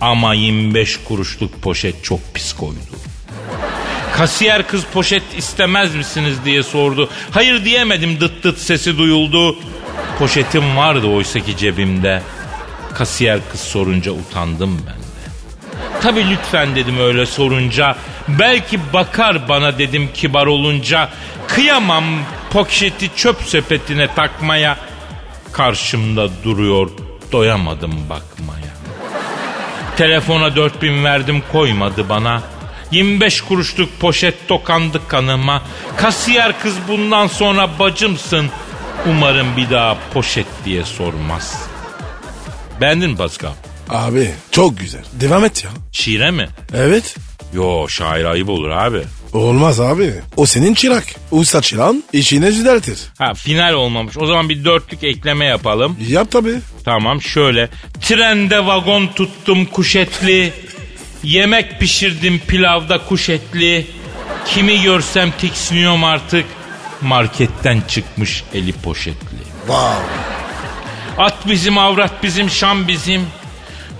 Ama 0.00 0.34
25 0.34 0.96
kuruşluk 0.96 1.62
poşet 1.62 2.04
çok 2.04 2.34
pis 2.34 2.52
koydu. 2.52 2.76
Kasiyer 4.20 4.66
kız 4.66 4.84
poşet 4.84 5.22
istemez 5.36 5.94
misiniz 5.94 6.44
diye 6.44 6.62
sordu. 6.62 7.08
Hayır 7.30 7.64
diyemedim 7.64 8.20
dıt 8.20 8.44
dıt 8.44 8.58
sesi 8.58 8.98
duyuldu. 8.98 9.56
Poşetim 10.18 10.76
vardı 10.76 11.06
oysa 11.06 11.40
ki 11.40 11.56
cebimde. 11.56 12.22
Kasiyer 12.94 13.40
kız 13.52 13.60
sorunca 13.60 14.12
utandım 14.12 14.82
ben 14.86 14.94
de. 14.94 16.00
Tabi 16.02 16.30
lütfen 16.30 16.76
dedim 16.76 16.98
öyle 17.00 17.26
sorunca. 17.26 17.96
Belki 18.28 18.80
bakar 18.92 19.48
bana 19.48 19.78
dedim 19.78 20.08
kibar 20.14 20.46
olunca. 20.46 21.08
Kıyamam 21.48 22.04
poşeti 22.50 23.10
çöp 23.16 23.42
sepetine 23.42 24.14
takmaya. 24.14 24.76
Karşımda 25.52 26.28
duruyor 26.44 26.90
doyamadım 27.32 28.08
bakmaya. 28.10 28.74
Telefona 29.96 30.56
4000 30.56 31.04
verdim 31.04 31.42
koymadı 31.52 32.08
bana. 32.08 32.42
25 32.90 33.40
kuruşluk 33.40 34.00
poşet 34.00 34.48
dokandı 34.48 35.00
kanıma. 35.08 35.62
Kasiyer 35.96 36.60
kız 36.62 36.74
bundan 36.88 37.26
sonra 37.26 37.78
bacımsın. 37.78 38.46
Umarım 39.08 39.56
bir 39.56 39.70
daha 39.70 39.98
poşet 40.14 40.46
diye 40.64 40.84
sormaz. 40.84 41.62
Beğendin 42.80 43.10
mi 43.10 43.16
Pascal? 43.16 43.52
Abi 43.88 44.30
çok 44.50 44.78
güzel. 44.80 45.04
Devam 45.12 45.44
et 45.44 45.64
ya. 45.64 45.70
Şiire 45.92 46.30
mi? 46.30 46.48
Evet. 46.74 47.16
Yo 47.54 47.88
şair 47.88 48.24
ayıp 48.24 48.48
olur 48.48 48.70
abi. 48.70 49.02
Olmaz 49.32 49.80
abi. 49.80 50.14
O 50.36 50.46
senin 50.46 50.74
çırak. 50.74 51.04
Usta 51.30 51.60
çırağın 51.62 52.04
işini 52.12 52.46
düzeltir. 52.46 52.98
Ha 53.18 53.34
final 53.34 53.72
olmamış. 53.72 54.18
O 54.18 54.26
zaman 54.26 54.48
bir 54.48 54.64
dörtlük 54.64 55.04
ekleme 55.04 55.44
yapalım. 55.44 55.96
Yap 56.08 56.30
tabii. 56.30 56.58
Tamam 56.84 57.22
şöyle. 57.22 57.68
Trende 58.00 58.66
vagon 58.66 59.06
tuttum 59.06 59.64
kuşetli. 59.66 60.52
Yemek 61.24 61.80
pişirdim 61.80 62.38
pilavda 62.38 62.98
kuşetli. 62.98 63.86
Kimi 64.46 64.82
görsem 64.82 65.30
tiksiniyorum 65.38 66.04
artık. 66.04 66.44
Marketten 67.00 67.82
çıkmış 67.88 68.44
eli 68.54 68.72
poşetli. 68.72 69.38
Wow. 69.66 70.04
At 71.18 71.46
bizim 71.48 71.78
avrat 71.78 72.22
bizim 72.22 72.50
şam 72.50 72.88
bizim. 72.88 73.26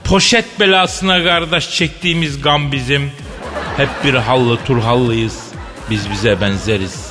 Poşet 0.05 0.61
belasına 0.61 1.25
kardeş 1.25 1.71
çektiğimiz 1.71 2.43
gam 2.43 2.73
bizim. 2.73 3.13
Hep 3.77 3.89
bir 4.05 4.15
hallı 4.15 4.59
turhallıyız. 4.65 5.39
Biz 5.91 6.11
bize 6.11 6.41
benzeriz. 6.41 7.11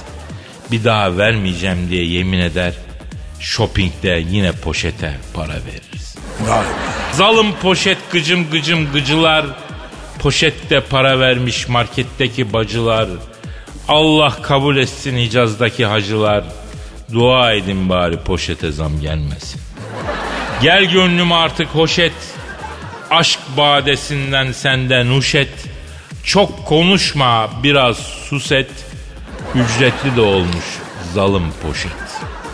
Bir 0.71 0.83
daha 0.83 1.17
vermeyeceğim 1.17 1.89
diye 1.89 2.05
yemin 2.05 2.39
eder. 2.39 2.73
Shoppingde 3.39 4.23
yine 4.29 4.51
poşete 4.51 5.17
para 5.33 5.53
veririz. 5.53 6.15
Vay. 6.47 6.63
Zalım 7.13 7.55
poşet 7.61 7.97
gıcım 8.11 8.49
gıcım 8.49 8.91
gıcılar. 8.93 9.45
Poşette 10.19 10.79
para 10.79 11.19
vermiş 11.19 11.67
marketteki 11.67 12.53
bacılar. 12.53 13.09
Allah 13.87 14.41
kabul 14.41 14.77
etsin 14.77 15.17
Hicaz'daki 15.17 15.85
hacılar. 15.85 16.43
Dua 17.13 17.53
edin 17.53 17.89
bari 17.89 18.19
poşete 18.19 18.71
zam 18.71 19.01
gelmesin. 19.01 19.61
Gel 20.61 20.85
gönlüm 20.85 21.31
artık 21.31 21.67
hoş 21.67 21.99
et. 21.99 22.13
Aşk 23.09 23.39
badesinden 23.57 24.51
senden 24.51 25.09
nuş 25.09 25.35
et. 25.35 25.49
Çok 26.23 26.65
konuşma 26.65 27.49
biraz 27.63 27.97
sus 27.97 28.51
et. 28.51 28.71
Ücretli 29.55 30.15
de 30.15 30.21
olmuş 30.21 30.65
zalım 31.13 31.43
poşet. 31.61 31.91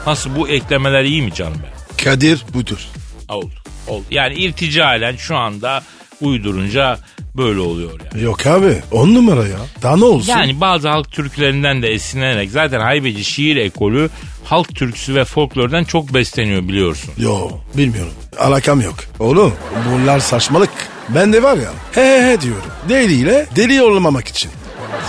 Nasıl 0.08 0.36
bu 0.36 0.50
eklemeler 0.50 1.04
iyi 1.04 1.22
mi 1.22 1.34
canım 1.34 1.58
ben? 1.64 2.04
Kadir 2.06 2.44
budur. 2.54 2.88
Oldu. 3.30 3.52
Oldu. 3.88 4.06
Yani 4.12 4.34
irticalen 4.36 5.16
şu 5.16 5.38
anda 5.38 5.84
uydurunca 6.26 7.00
böyle 7.38 7.60
oluyor 7.60 8.00
yani. 8.14 8.24
Yok 8.24 8.48
abi 8.48 8.78
on 8.92 9.14
numara 9.14 9.48
ya. 9.48 9.58
Daha 9.82 9.98
ne 9.98 10.06
olsun? 10.06 10.32
Yani 10.32 10.62
bazı 10.62 10.90
halk 10.90 11.12
türkülerinden 11.12 11.82
de 11.82 11.88
esinlenerek 11.94 12.52
zaten 12.52 12.80
haybeci 12.80 13.24
şiir 13.24 13.56
ekolü 13.56 14.10
halk 14.44 14.76
türküsü 14.76 15.16
ve 15.16 15.26
folklordan 15.26 15.84
çok 15.84 16.14
besleniyor 16.14 16.68
biliyorsun. 16.68 17.14
Yo 17.18 17.50
bilmiyorum. 17.78 18.14
Alakam 18.40 18.82
yok. 18.82 18.96
Oğlum 19.20 19.54
bunlar 19.94 20.20
saçmalık. 20.20 20.72
Ben 21.10 21.34
de 21.34 21.44
var 21.44 21.58
ya 21.58 21.70
he 21.92 22.02
he 22.02 22.32
he 22.32 22.42
diyorum. 22.42 22.72
Deliyle 22.90 23.48
deli 23.56 23.82
olmamak 23.82 24.28
için. 24.28 24.52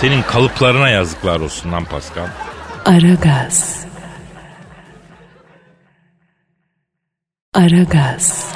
Senin 0.01 0.21
kalıplarına 0.21 0.89
yazıklar 0.89 1.39
olsun 1.39 1.71
lan 1.71 1.85
Pascal. 1.85 2.27
Aragaz. 2.85 3.85
Aragaz. 7.53 8.47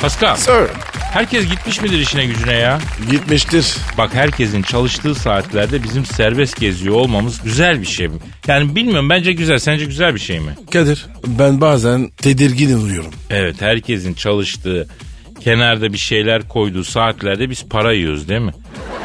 Pascal 0.00 0.36
Sir. 0.36 0.70
herkes 1.12 1.48
gitmiş 1.50 1.80
midir 1.82 1.98
işine 1.98 2.26
gücüne 2.26 2.52
ya? 2.52 2.78
Gitmiştir. 3.10 3.74
Bak 3.98 4.14
herkesin 4.14 4.62
çalıştığı 4.62 5.14
saatlerde 5.14 5.82
bizim 5.82 6.04
serbest 6.04 6.60
geziyor 6.60 6.94
olmamız 6.94 7.42
güzel 7.42 7.80
bir 7.80 7.86
şey? 7.86 8.08
Yani 8.48 8.74
bilmiyorum 8.74 9.10
bence 9.10 9.32
güzel. 9.32 9.58
Sence 9.58 9.84
güzel 9.84 10.14
bir 10.14 10.20
şey 10.20 10.40
mi? 10.40 10.54
Kadir 10.72 11.06
ben 11.26 11.60
bazen 11.60 12.10
tedirgin 12.16 12.78
oluyorum. 12.78 13.10
Evet 13.30 13.60
herkesin 13.62 14.14
çalıştığı, 14.14 14.88
kenarda 15.40 15.92
bir 15.92 15.98
şeyler 15.98 16.48
koyduğu 16.48 16.84
saatlerde 16.84 17.50
biz 17.50 17.64
para 17.68 17.92
yiyoruz 17.92 18.28
değil 18.28 18.40
mi? 18.40 18.52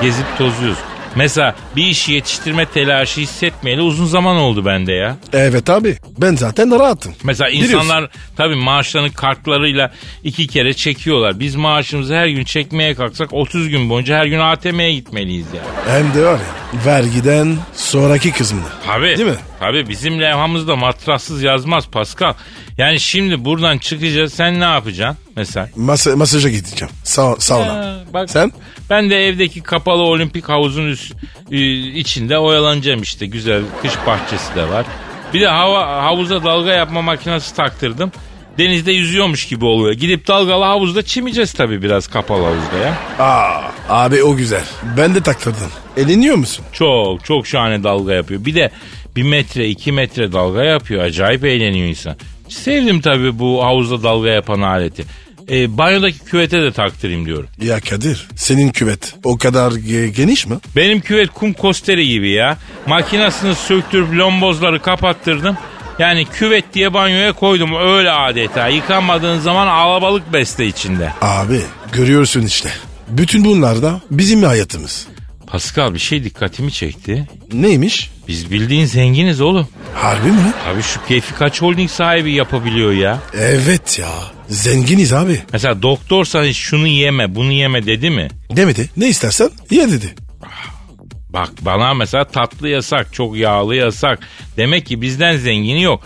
Gezip 0.02 0.26
tozuyoruz. 0.38 0.78
Mesela 1.16 1.56
bir 1.76 1.88
işi 1.88 2.14
yetiştirme 2.14 2.66
telaşı 2.66 3.22
hissetmeyeli 3.22 3.82
uzun 3.82 4.06
zaman 4.06 4.36
oldu 4.38 4.66
bende 4.66 4.94
ya. 4.94 5.18
Evet 5.34 5.70
abi 5.70 5.98
ben 6.18 6.36
zaten 6.36 6.80
rahatım. 6.80 7.14
Mesela 7.24 7.50
insanlar 7.50 8.10
tabii 8.38 8.56
maaşlarını 8.56 9.14
kartlarıyla 9.14 9.92
iki 10.24 10.48
kere 10.48 10.74
çekiyorlar. 10.74 11.40
Biz 11.40 11.56
maaşımızı 11.56 12.16
her 12.16 12.28
gün 12.28 12.44
çekmeye 12.44 12.96
kalksak 12.96 13.34
30 13.34 13.70
gün 13.70 13.90
boyunca 13.90 14.18
her 14.18 14.26
gün 14.26 14.40
ATM'ye 14.40 14.94
gitmeliyiz 14.94 15.46
yani. 15.56 15.98
Hem 15.98 16.14
de 16.14 16.26
var 16.26 16.40
ya 16.40 16.62
vergiden 16.86 17.58
sonraki 17.76 18.32
kısmını. 18.32 18.64
Tabii. 18.86 19.18
Değil 19.18 19.30
mi? 19.30 19.36
Tabii 19.60 19.90
bizim 19.90 20.22
levhamızda 20.22 20.76
matrassız 20.76 21.44
yazmaz 21.44 21.88
Pascal. 21.88 22.34
Yani 22.78 23.00
şimdi 23.00 23.46
buradan 23.46 23.78
çıkacağız 23.78 24.34
sen 24.34 24.60
ne 24.60 24.64
yapacaksın 24.64 25.18
mesela? 25.36 25.70
Masa, 25.76 26.16
masaja 26.16 26.50
gideceğim. 26.50 26.94
Sa 27.04 27.36
sauna. 27.40 27.74
Ha, 27.74 28.00
bak, 28.14 28.30
Sen? 28.30 28.52
Ben 28.90 29.10
de 29.10 29.28
evdeki 29.28 29.62
kapalı 29.62 30.02
olimpik 30.02 30.50
havuzun 30.50 30.86
üst, 30.86 31.14
içinde 31.96 32.38
oyalanacağım 32.38 33.02
işte. 33.02 33.26
Güzel 33.26 33.62
kış 33.82 33.94
bahçesi 34.08 34.56
de 34.56 34.70
var. 34.70 34.86
Bir 35.34 35.42
de 35.42 35.48
hava 35.48 36.04
havuza 36.04 36.44
dalga 36.44 36.72
yapma 36.74 37.02
makinesi 37.02 37.56
taktırdım. 37.56 38.12
Denizde 38.58 38.92
yüzüyormuş 38.92 39.48
gibi 39.48 39.66
oluyor. 39.66 39.94
Gidip 39.94 40.28
dalgalı 40.28 40.64
havuzda 40.64 41.02
çimeceğiz 41.02 41.54
tabii 41.54 41.82
biraz 41.84 42.08
kapalı 42.08 42.44
havuzda 42.44 42.78
ya. 42.78 42.98
Aa, 43.26 43.62
abi 43.90 44.24
o 44.24 44.36
güzel. 44.36 44.64
Ben 44.98 45.16
de 45.16 45.22
taktırdım. 45.22 45.72
Eliniyor 45.98 46.36
musun? 46.36 46.66
Çok 46.74 47.26
çok 47.26 47.48
şahane 47.48 47.84
dalga 47.84 48.14
yapıyor. 48.14 48.46
Bir 48.46 48.56
de 48.56 48.72
bir 49.16 49.24
metre 49.24 49.68
iki 49.68 49.92
metre 49.92 50.32
dalga 50.32 50.64
yapıyor. 50.64 51.04
Acayip 51.04 51.46
eğleniyor 51.46 51.88
insan. 51.88 52.16
Sevdim 52.52 53.02
tabii 53.02 53.40
bu 53.40 53.64
havuzda 53.66 54.04
dalga 54.04 54.30
yapan 54.30 54.62
aleti. 54.62 55.06
e, 55.50 55.78
banyodaki 55.78 56.20
küvete 56.20 56.62
de 56.62 56.72
taktırayım 56.72 57.26
diyorum. 57.26 57.48
Ya 57.62 57.80
Kadir 57.80 58.28
senin 58.36 58.70
küvet 58.72 59.16
o 59.24 59.38
kadar 59.38 59.72
ge- 59.72 60.08
geniş 60.08 60.46
mi? 60.48 60.56
Benim 60.76 61.02
küvet 61.02 61.30
kum 61.30 61.54
kosteri 61.54 62.08
gibi 62.10 62.30
ya. 62.32 62.58
Makinasını 62.88 63.56
söktürüp 63.56 64.14
lombozları 64.14 64.82
kapattırdım. 64.82 65.58
Yani 66.00 66.26
küvet 66.26 66.74
diye 66.74 66.94
banyoya 66.94 67.34
koydum 67.34 67.70
öyle 67.76 68.12
adeta. 68.12 68.68
Yıkanmadığın 68.68 69.40
zaman 69.40 69.68
alabalık 69.68 70.34
beste 70.34 70.66
içinde. 70.66 71.12
Abi 71.22 71.62
görüyorsun 71.94 72.42
işte. 72.42 72.70
Bütün 73.08 73.46
bunlar 73.46 73.82
da 73.82 74.02
bizim 74.12 74.44
hayatımız. 74.44 75.08
Pascal 75.48 75.94
bir 75.94 76.00
şey 76.00 76.24
dikkatimi 76.24 76.72
çekti. 76.72 77.28
Neymiş? 77.54 78.12
Biz 78.32 78.52
bildiğin 78.52 78.86
zenginiz 78.86 79.42
oğlum. 79.42 79.68
Harbi 79.96 80.28
mi? 80.28 80.38
lan? 80.38 80.54
Abi 80.74 80.82
şu 80.82 81.06
keyfi 81.08 81.34
kaç 81.34 81.62
holding 81.62 81.90
sahibi 81.90 82.34
yapabiliyor 82.34 82.92
ya. 82.92 83.20
Evet 83.34 84.00
ya. 84.00 84.10
Zenginiz 84.50 85.14
abi. 85.14 85.42
Mesela 85.54 85.82
doktor 85.82 86.26
sana 86.26 86.44
hiç 86.46 86.58
şunu 86.58 86.88
yeme 86.88 87.36
bunu 87.36 87.52
yeme 87.52 87.86
dedi 87.86 88.10
mi? 88.10 88.28
Demedi. 88.56 88.90
Ne 88.98 89.08
istersen 89.08 89.50
ye 89.72 89.92
dedi. 89.92 90.16
Bak 91.30 91.50
bana 91.62 91.94
mesela 91.94 92.24
tatlı 92.24 92.70
yasak, 92.70 93.14
çok 93.14 93.38
yağlı 93.38 93.76
yasak. 93.76 94.20
Demek 94.58 94.86
ki 94.86 95.02
bizden 95.02 95.38
zengini 95.38 95.82
yok. 95.82 96.04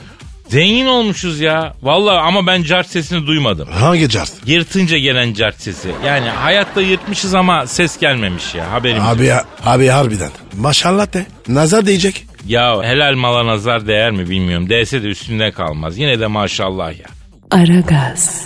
Zengin 0.48 0.86
olmuşuz 0.86 1.40
ya. 1.40 1.76
Vallahi 1.82 2.18
ama 2.20 2.48
ben 2.48 2.64
cart 2.64 2.88
sesini 2.88 3.28
duymadım. 3.28 3.68
Hangi 3.72 4.10
cart? 4.10 4.32
Yırtınca 4.46 4.98
gelen 4.98 5.34
cart 5.34 5.62
sesi. 5.62 5.90
Yani 6.06 6.30
hayatta 6.30 6.82
yırtmışız 6.82 7.34
ama 7.34 7.68
ses 7.68 8.00
gelmemiş 8.00 8.56
ya 8.56 8.72
haberim. 8.72 8.98
yok. 8.98 9.06
Abi, 9.08 9.34
abi 9.66 9.88
harbiden. 9.88 10.32
Maşallah 10.58 11.14
de. 11.14 11.26
Nazar 11.48 11.86
değecek. 11.86 12.26
Ya 12.48 12.84
helal 12.84 13.16
mala 13.16 13.46
nazar 13.46 13.88
değer 13.88 14.12
mi 14.12 14.30
bilmiyorum. 14.30 14.70
Değse 14.70 15.04
de 15.04 15.08
üstünde 15.08 15.52
kalmaz. 15.52 15.98
Yine 15.98 16.20
de 16.20 16.28
maşallah 16.28 17.00
ya. 17.00 17.06
Aragaz. 17.52 18.46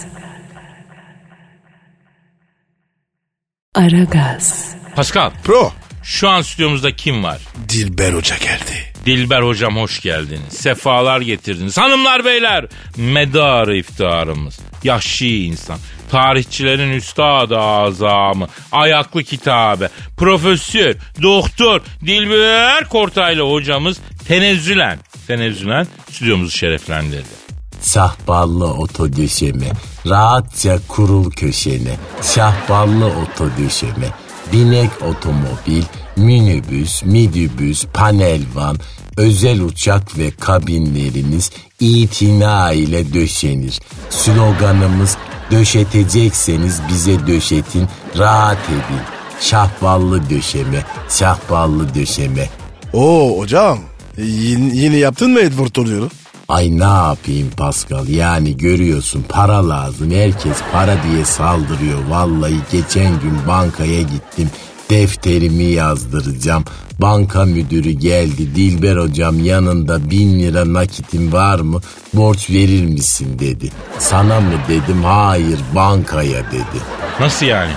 Aragaz. 3.76 4.76
Pascal 4.95 5.32
Pro. 5.43 5.72
şu 6.04 6.30
an 6.30 6.41
stüdyomuzda 6.41 6.95
kim 6.95 7.24
var? 7.24 7.38
Dilber 7.70 8.14
Hoca 8.14 8.38
geldi. 8.38 8.89
Dilber 9.06 9.41
hocam 9.41 9.76
hoş 9.76 10.02
geldiniz. 10.02 10.54
Sefalar 10.54 11.22
getirdiniz. 11.22 11.78
Hanımlar 11.78 12.26
beyler 12.26 12.66
medarı 12.97 13.78
iftiharımız. 13.78 14.60
Yaşlı 14.84 15.26
insan. 15.26 15.80
Tarihçilerin 16.12 16.91
üstadı 16.91 17.60
azamı. 17.60 18.47
Ayaklı 18.72 19.24
kitabe. 19.24 19.89
Profesör, 20.18 20.95
doktor 21.22 21.82
Dilber 22.06 22.89
Kortaylı 22.89 23.52
hocamız 23.52 23.97
tenezzülen. 24.28 25.00
Tenezzülen 25.28 25.88
stüdyomuzu 26.12 26.58
şereflendirdi. 26.58 27.39
Şahballı 27.84 28.66
oto 28.74 29.16
döşeme, 29.16 29.72
rahatça 30.08 30.80
kurul 30.88 31.32
köşene. 31.32 31.95
Şahballı 32.36 33.06
oto 33.06 33.50
döşeme, 33.58 34.10
binek 34.54 34.89
otomobil, 35.02 35.84
minibüs, 36.16 37.03
midibüs, 37.03 37.86
panel 37.93 38.41
van, 38.55 38.78
özel 39.18 39.62
uçak 39.62 40.18
ve 40.18 40.32
kabinleriniz 40.32 41.51
itina 41.80 42.72
ile 42.72 43.14
döşenir. 43.14 43.80
Sloganımız 44.10 45.18
döşetecekseniz 45.51 46.82
bize 46.89 47.28
döşetin, 47.28 47.88
rahat 48.18 48.70
edin. 48.70 49.01
Şahballı 49.41 50.30
döşeme, 50.30 50.86
şahballı 51.10 51.95
döşeme. 51.95 52.49
Oo 52.93 53.39
hocam. 53.39 53.80
Yeni, 54.18 54.78
yeni 54.78 54.97
yaptın 54.97 55.32
mı 55.32 55.39
Edward 55.39 55.76
oluyor? 55.76 56.12
Ay 56.47 56.80
ne 56.80 56.84
yapayım 56.84 57.49
Pascal 57.57 58.07
yani 58.07 58.57
görüyorsun 58.57 59.26
para 59.30 59.70
lazım 59.70 60.12
herkes 60.12 60.57
para 60.72 60.97
diye 61.03 61.26
saldırıyor 61.26 61.99
vallahi 62.10 62.55
geçen 62.72 63.20
gün 63.20 63.47
bankaya 63.47 64.01
gittim 64.01 64.49
defterimi 64.90 65.64
yazdıracağım. 65.64 66.64
Banka 67.00 67.46
müdürü 67.46 67.92
geldi. 67.92 68.56
Dilber 68.56 68.96
hocam 68.96 69.46
yanında 69.46 70.10
bin 70.12 70.40
lira 70.40 70.74
nakitin 70.74 71.32
var 71.32 71.60
mı? 71.60 71.82
Borç 72.14 72.50
verir 72.50 72.86
misin 72.86 73.40
dedi. 73.40 73.72
Sana 74.00 74.40
mı 74.42 74.54
dedim? 74.70 75.04
Hayır 75.04 75.60
bankaya 75.76 76.52
dedi. 76.52 76.80
Nasıl 77.20 77.46
yani? 77.46 77.72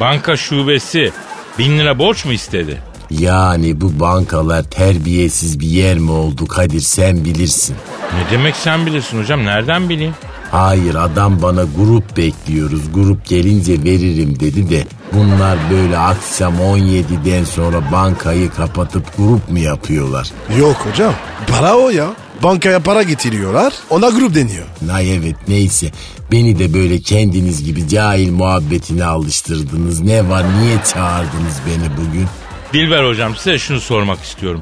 Banka 0.00 0.36
şubesi 0.36 1.12
bin 1.58 1.78
lira 1.78 1.98
borç 1.98 2.24
mu 2.24 2.32
istedi? 2.32 2.82
Yani 3.20 3.80
bu 3.80 4.00
bankalar 4.00 4.62
terbiyesiz 4.62 5.60
bir 5.60 5.66
yer 5.66 5.98
mi 5.98 6.10
oldu 6.10 6.46
Kadir 6.46 6.80
sen 6.80 7.24
bilirsin 7.24 7.76
Ne 8.14 8.30
demek 8.30 8.56
sen 8.56 8.86
bilirsin 8.86 9.18
hocam 9.22 9.44
nereden 9.44 9.88
bileyim? 9.88 10.14
Hayır 10.50 10.94
adam 10.94 11.42
bana 11.42 11.64
grup 11.76 12.16
bekliyoruz 12.16 12.92
grup 12.94 13.26
gelince 13.26 13.84
veririm 13.84 14.40
dedi 14.40 14.70
de 14.70 14.84
bunlar 15.12 15.58
böyle 15.70 15.98
akşam 15.98 16.54
17'den 16.54 17.44
sonra 17.44 17.92
bankayı 17.92 18.50
kapatıp 18.50 19.16
grup 19.16 19.50
mu 19.50 19.58
yapıyorlar? 19.58 20.30
Yok 20.58 20.76
hocam. 20.90 21.14
Para 21.46 21.76
o 21.76 21.90
ya. 21.90 22.06
Bankaya 22.42 22.80
para 22.80 23.02
getiriyorlar. 23.02 23.72
Ona 23.90 24.08
grup 24.08 24.34
deniyor. 24.34 24.64
Nay 24.86 25.16
evet 25.16 25.36
neyse 25.48 25.90
beni 26.32 26.58
de 26.58 26.74
böyle 26.74 26.98
kendiniz 27.00 27.64
gibi 27.64 27.88
cahil 27.88 28.30
muhabbetine 28.32 29.04
alıştırdınız. 29.04 30.00
Ne 30.00 30.28
var 30.28 30.44
niye 30.60 30.76
çağırdınız 30.92 31.56
beni 31.66 32.06
bugün? 32.06 32.26
Dilber 32.72 33.04
hocam 33.04 33.36
size 33.36 33.58
şunu 33.58 33.80
sormak 33.80 34.22
istiyorum. 34.22 34.60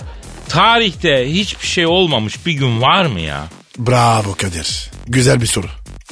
Tarihte 0.49 1.33
hiçbir 1.33 1.67
şey 1.67 1.87
olmamış 1.87 2.47
bir 2.47 2.53
gün 2.53 2.83
var 2.83 3.07
mı 3.07 3.21
ya? 3.21 3.45
Bravo 3.79 4.35
Kadir. 4.35 4.91
Güzel 5.07 5.41
bir 5.41 5.47
soru. 5.47 5.67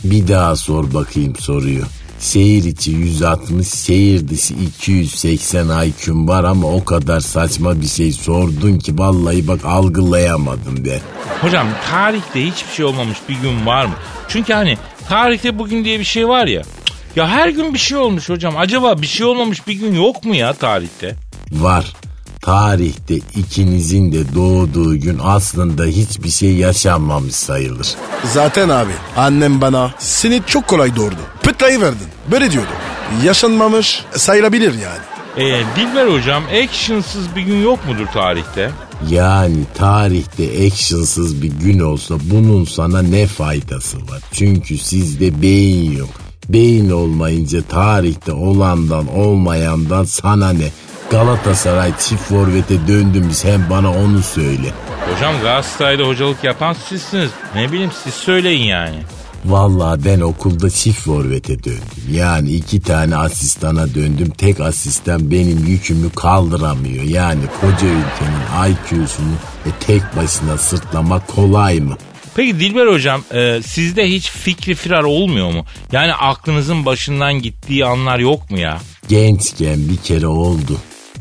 Bir 0.04 0.28
daha 0.28 0.56
sor 0.56 0.94
bakayım 0.94 1.36
soruyu. 1.36 1.84
Şehir 2.20 2.64
içi 2.64 2.90
160, 2.90 3.68
şehir 3.74 4.28
dışı 4.28 4.54
280 4.54 5.84
IQ'm 5.84 6.28
var 6.28 6.44
ama 6.44 6.68
o 6.68 6.84
kadar 6.84 7.20
saçma 7.20 7.80
bir 7.80 7.86
şey 7.86 8.12
sordun 8.12 8.78
ki 8.78 8.98
vallahi 8.98 9.48
bak 9.48 9.64
algılayamadım 9.64 10.84
be. 10.84 11.00
Hocam 11.40 11.66
tarihte 11.90 12.46
hiçbir 12.46 12.72
şey 12.72 12.84
olmamış 12.84 13.18
bir 13.28 13.34
gün 13.34 13.66
var 13.66 13.84
mı? 13.84 13.94
Çünkü 14.28 14.52
hani 14.52 14.78
tarihte 15.08 15.58
bugün 15.58 15.84
diye 15.84 15.98
bir 16.00 16.04
şey 16.04 16.28
var 16.28 16.46
ya. 16.46 16.62
Ya 17.16 17.28
her 17.28 17.48
gün 17.48 17.74
bir 17.74 17.78
şey 17.78 17.98
olmuş 17.98 18.28
hocam. 18.28 18.56
Acaba 18.56 19.02
bir 19.02 19.06
şey 19.06 19.26
olmamış 19.26 19.66
bir 19.66 19.72
gün 19.74 19.94
yok 19.94 20.24
mu 20.24 20.34
ya 20.34 20.52
tarihte? 20.52 21.16
Var. 21.52 21.92
Tarihte 22.42 23.14
ikinizin 23.14 24.12
de 24.12 24.34
doğduğu 24.34 24.96
gün 24.96 25.20
aslında 25.24 25.84
hiçbir 25.84 26.30
şey 26.30 26.54
yaşanmamış 26.56 27.34
sayılır. 27.34 27.88
Zaten 28.32 28.68
abi 28.68 28.92
annem 29.16 29.60
bana 29.60 29.94
seni 29.98 30.42
çok 30.46 30.66
kolay 30.66 30.96
doğurdu. 30.96 31.16
Pıtlayı 31.42 31.80
verdin. 31.80 32.06
Böyle 32.30 32.50
diyordu. 32.52 32.68
Yaşanmamış 33.24 34.04
sayılabilir 34.16 34.72
yani. 34.74 34.98
Ee, 35.36 35.62
Dilber 35.76 36.06
hocam 36.06 36.42
actionsız 36.64 37.36
bir 37.36 37.40
gün 37.42 37.62
yok 37.62 37.78
mudur 37.88 38.06
tarihte? 38.06 38.70
Yani 39.10 39.56
tarihte 39.74 40.66
actionsız 40.66 41.42
bir 41.42 41.48
gün 41.48 41.78
olsa 41.78 42.14
bunun 42.22 42.64
sana 42.64 43.02
ne 43.02 43.26
faydası 43.26 43.96
var? 43.96 44.20
Çünkü 44.32 44.78
sizde 44.78 45.42
beyin 45.42 45.96
yok. 45.96 46.10
Beyin 46.48 46.90
olmayınca 46.90 47.62
tarihte 47.62 48.32
olandan 48.32 49.16
olmayandan 49.16 50.04
sana 50.04 50.52
ne? 50.52 50.68
Galatasaray 51.10 51.92
çift 51.98 52.22
forvete 52.22 52.88
döndü 52.88 53.20
mü 53.20 53.34
sen 53.34 53.70
bana 53.70 53.92
onu 53.92 54.22
söyle. 54.22 54.72
Hocam 55.14 55.34
Galatasaray'da 55.42 56.02
hocalık 56.02 56.44
yapan 56.44 56.76
sizsiniz. 56.88 57.30
Ne 57.54 57.72
bileyim 57.72 57.90
siz 58.04 58.14
söyleyin 58.14 58.62
yani. 58.64 58.96
Vallahi 59.44 60.04
ben 60.04 60.20
okulda 60.20 60.70
çift 60.70 61.00
forvete 61.00 61.64
döndüm. 61.64 61.82
Yani 62.10 62.50
iki 62.50 62.80
tane 62.80 63.16
asistana 63.16 63.94
döndüm. 63.94 64.30
Tek 64.30 64.60
asistan 64.60 65.30
benim 65.30 65.66
yükümü 65.66 66.10
kaldıramıyor. 66.10 67.04
Yani 67.04 67.40
koca 67.60 67.86
ülkenin 67.86 68.72
IQ'sunu 68.72 69.32
e, 69.66 69.70
tek 69.80 70.16
başına 70.16 70.58
sırtlamak 70.58 71.28
kolay 71.28 71.80
mı? 71.80 71.96
Peki 72.34 72.60
Dilber 72.60 72.86
hocam 72.86 73.22
e, 73.34 73.62
sizde 73.66 74.08
hiç 74.08 74.30
fikri 74.30 74.74
firar 74.74 75.02
olmuyor 75.02 75.52
mu? 75.52 75.64
Yani 75.92 76.14
aklınızın 76.14 76.86
başından 76.86 77.34
gittiği 77.34 77.84
anlar 77.84 78.18
yok 78.18 78.50
mu 78.50 78.58
ya? 78.58 78.78
Gençken 79.08 79.88
bir 79.88 79.96
kere 79.96 80.26
oldu. 80.26 80.76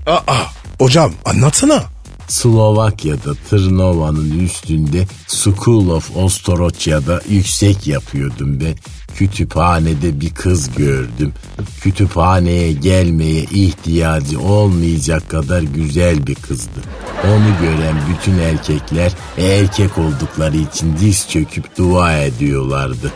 Aa 0.08 0.46
hocam 0.80 1.14
anlatsana. 1.26 1.84
Slovakya'da 2.28 3.34
Trnova'nın 3.50 4.40
üstünde 4.40 5.06
School 5.28 5.90
of 5.90 6.18
Ostoroçya'da 6.18 7.22
yüksek 7.30 7.88
yapıyordum 7.88 8.60
ben. 8.60 8.76
Kütüphanede 9.18 10.22
bir 10.22 10.30
kız 10.30 10.76
gördüm. 10.76 11.34
Kütüphaneye 11.82 12.72
gelmeye 12.72 13.44
ihtiyacı 13.44 14.40
olmayacak 14.40 15.30
kadar 15.30 15.62
güzel 15.62 16.28
bir 16.28 16.36
kızdı. 16.36 16.80
Onu 17.24 17.62
gören 17.62 17.96
bütün 18.10 18.38
erkekler 18.38 19.12
erkek 19.38 19.98
oldukları 19.98 20.58
için 20.58 20.98
diz 21.00 21.30
çöküp 21.30 21.78
dua 21.78 22.18
ediyorlardı. 22.18 23.12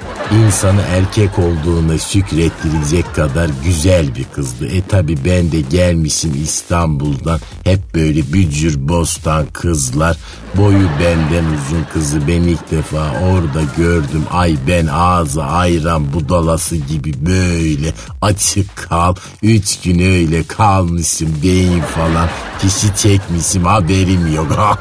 İnsanı 0.45 0.81
erkek 0.81 1.39
olduğuna 1.39 1.97
şükrettirecek 1.97 3.15
kadar 3.15 3.49
güzel 3.65 4.15
bir 4.15 4.23
kızdı. 4.23 4.67
E 4.67 4.81
tabi 4.81 5.17
ben 5.25 5.51
de 5.51 5.61
gelmişim 5.61 6.33
İstanbul'dan 6.43 7.39
hep 7.63 7.95
böyle 7.95 8.33
bücür 8.33 8.87
bostan 8.87 9.45
kızlar. 9.53 10.17
Boyu 10.57 10.87
benden 10.99 11.45
uzun 11.45 11.83
kızı 11.93 12.27
ben 12.27 12.41
ilk 12.41 12.71
defa 12.71 13.11
orada 13.11 13.61
gördüm. 13.77 14.23
Ay 14.31 14.55
ben 14.67 14.87
ağzı 14.87 15.43
ayran 15.43 15.90
bayram 15.91 16.13
budalası 16.13 16.75
gibi 16.75 17.13
böyle 17.25 17.93
açık 18.21 18.75
kal. 18.75 19.15
Üç 19.43 19.79
gün 19.81 19.99
öyle 19.99 20.43
kalmışım 20.43 21.37
beyin 21.43 21.81
falan. 21.81 22.29
Kişi 22.61 22.95
çekmişim 22.95 23.65
haberim 23.65 24.35
yok. 24.35 24.51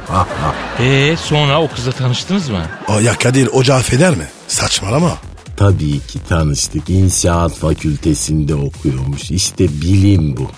Ee 0.81 1.17
sonra 1.17 1.63
o 1.63 1.69
kızla 1.69 1.93
tanıştınız 1.93 2.49
mı? 2.49 2.63
Aa, 2.89 3.01
ya 3.01 3.15
Kadir 3.19 3.47
ocağı 3.47 3.77
affeder 3.77 4.11
mi? 4.17 4.27
Saçmalama. 4.49 5.13
Tabii 5.57 5.99
ki 5.99 6.19
tanıştık. 6.29 6.91
İnşaat 6.91 7.55
fakültesinde 7.55 8.55
okuyormuş. 8.55 9.31
İşte 9.31 9.69
bilim 9.69 10.37
bu. 10.37 10.51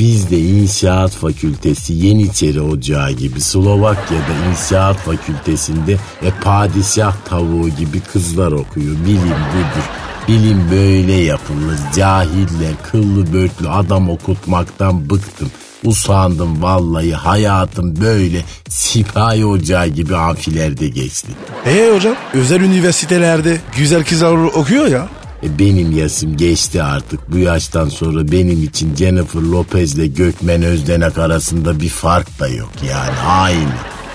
Biz 0.00 0.30
de 0.30 0.38
İnşaat 0.38 1.10
Fakültesi 1.10 1.92
Yeniçeri 1.92 2.60
Ocağı 2.60 3.10
gibi 3.10 3.40
Slovakya'da 3.40 4.50
İnşaat 4.50 4.96
Fakültesinde 4.96 5.96
ve 6.22 6.30
padişah 6.44 7.16
tavuğu 7.24 7.68
gibi 7.68 8.00
kızlar 8.00 8.52
okuyor. 8.52 8.96
Bilim 9.06 9.20
budur. 9.52 9.86
Bilim 10.28 10.70
böyle 10.70 11.12
yapılır. 11.12 11.78
Cahiller, 11.96 12.72
kıllı 12.92 13.32
börtlü 13.32 13.68
adam 13.68 14.10
okutmaktan 14.10 15.10
bıktım. 15.10 15.50
Usandım 15.84 16.62
vallahi 16.62 17.14
hayatım 17.14 18.00
böyle 18.00 18.44
sipahi 18.68 19.46
ocağı 19.46 19.86
gibi 19.86 20.16
amfilerde 20.16 20.88
geçti. 20.88 21.28
Ee 21.66 21.90
hocam 21.94 22.14
özel 22.34 22.60
üniversitelerde 22.60 23.60
güzel 23.76 24.04
kızlar 24.04 24.32
okuyor 24.32 24.86
ya. 24.86 25.08
E 25.42 25.58
benim 25.58 25.98
yaşım 25.98 26.36
geçti 26.36 26.82
artık. 26.82 27.32
Bu 27.32 27.38
yaştan 27.38 27.88
sonra 27.88 28.32
benim 28.32 28.62
için 28.62 28.96
Jennifer 28.96 29.40
Lopez'le 29.40 30.16
Gökmen 30.16 30.62
Özdenek 30.62 31.18
arasında 31.18 31.80
bir 31.80 31.88
fark 31.88 32.40
da 32.40 32.48
yok 32.48 32.72
yani 32.88 33.18
aynı. 33.28 33.72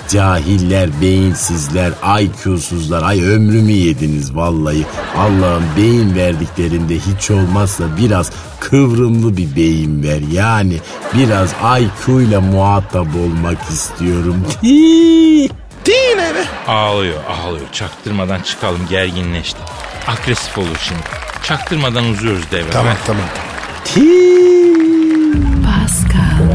Cahiller, 0.09 0.89
beyinsizler, 1.01 1.93
IQ'suzlar. 2.21 3.03
Ay 3.03 3.23
ömrümü 3.23 3.71
yediniz 3.71 4.35
vallahi. 4.35 4.85
Allah'ım 5.17 5.63
beyin 5.77 6.15
verdiklerinde 6.15 6.95
hiç 6.95 7.31
olmazsa 7.31 7.83
biraz 7.97 8.31
kıvrımlı 8.59 9.37
bir 9.37 9.55
beyin 9.55 10.03
ver. 10.03 10.21
Yani 10.31 10.77
biraz 11.13 11.49
IQ 11.51 12.21
ile 12.21 12.37
muhatap 12.37 13.07
olmak 13.15 13.69
istiyorum. 13.69 14.35
Değil 15.85 16.15
mi? 16.15 16.23
Ağlıyor 16.67 17.17
ağlıyor. 17.29 17.65
Çaktırmadan 17.71 18.41
çıkalım 18.41 18.87
gerginleşti. 18.89 19.59
Agresif 20.07 20.57
olur 20.57 20.77
şimdi. 20.87 21.01
Çaktırmadan 21.43 22.05
uzuyoruz 22.05 22.51
devre. 22.51 22.69
Tamam 22.71 22.95
tamam. 23.05 23.25
Pascal, 25.65 26.54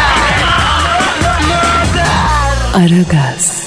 Aragaz. 2.73 3.60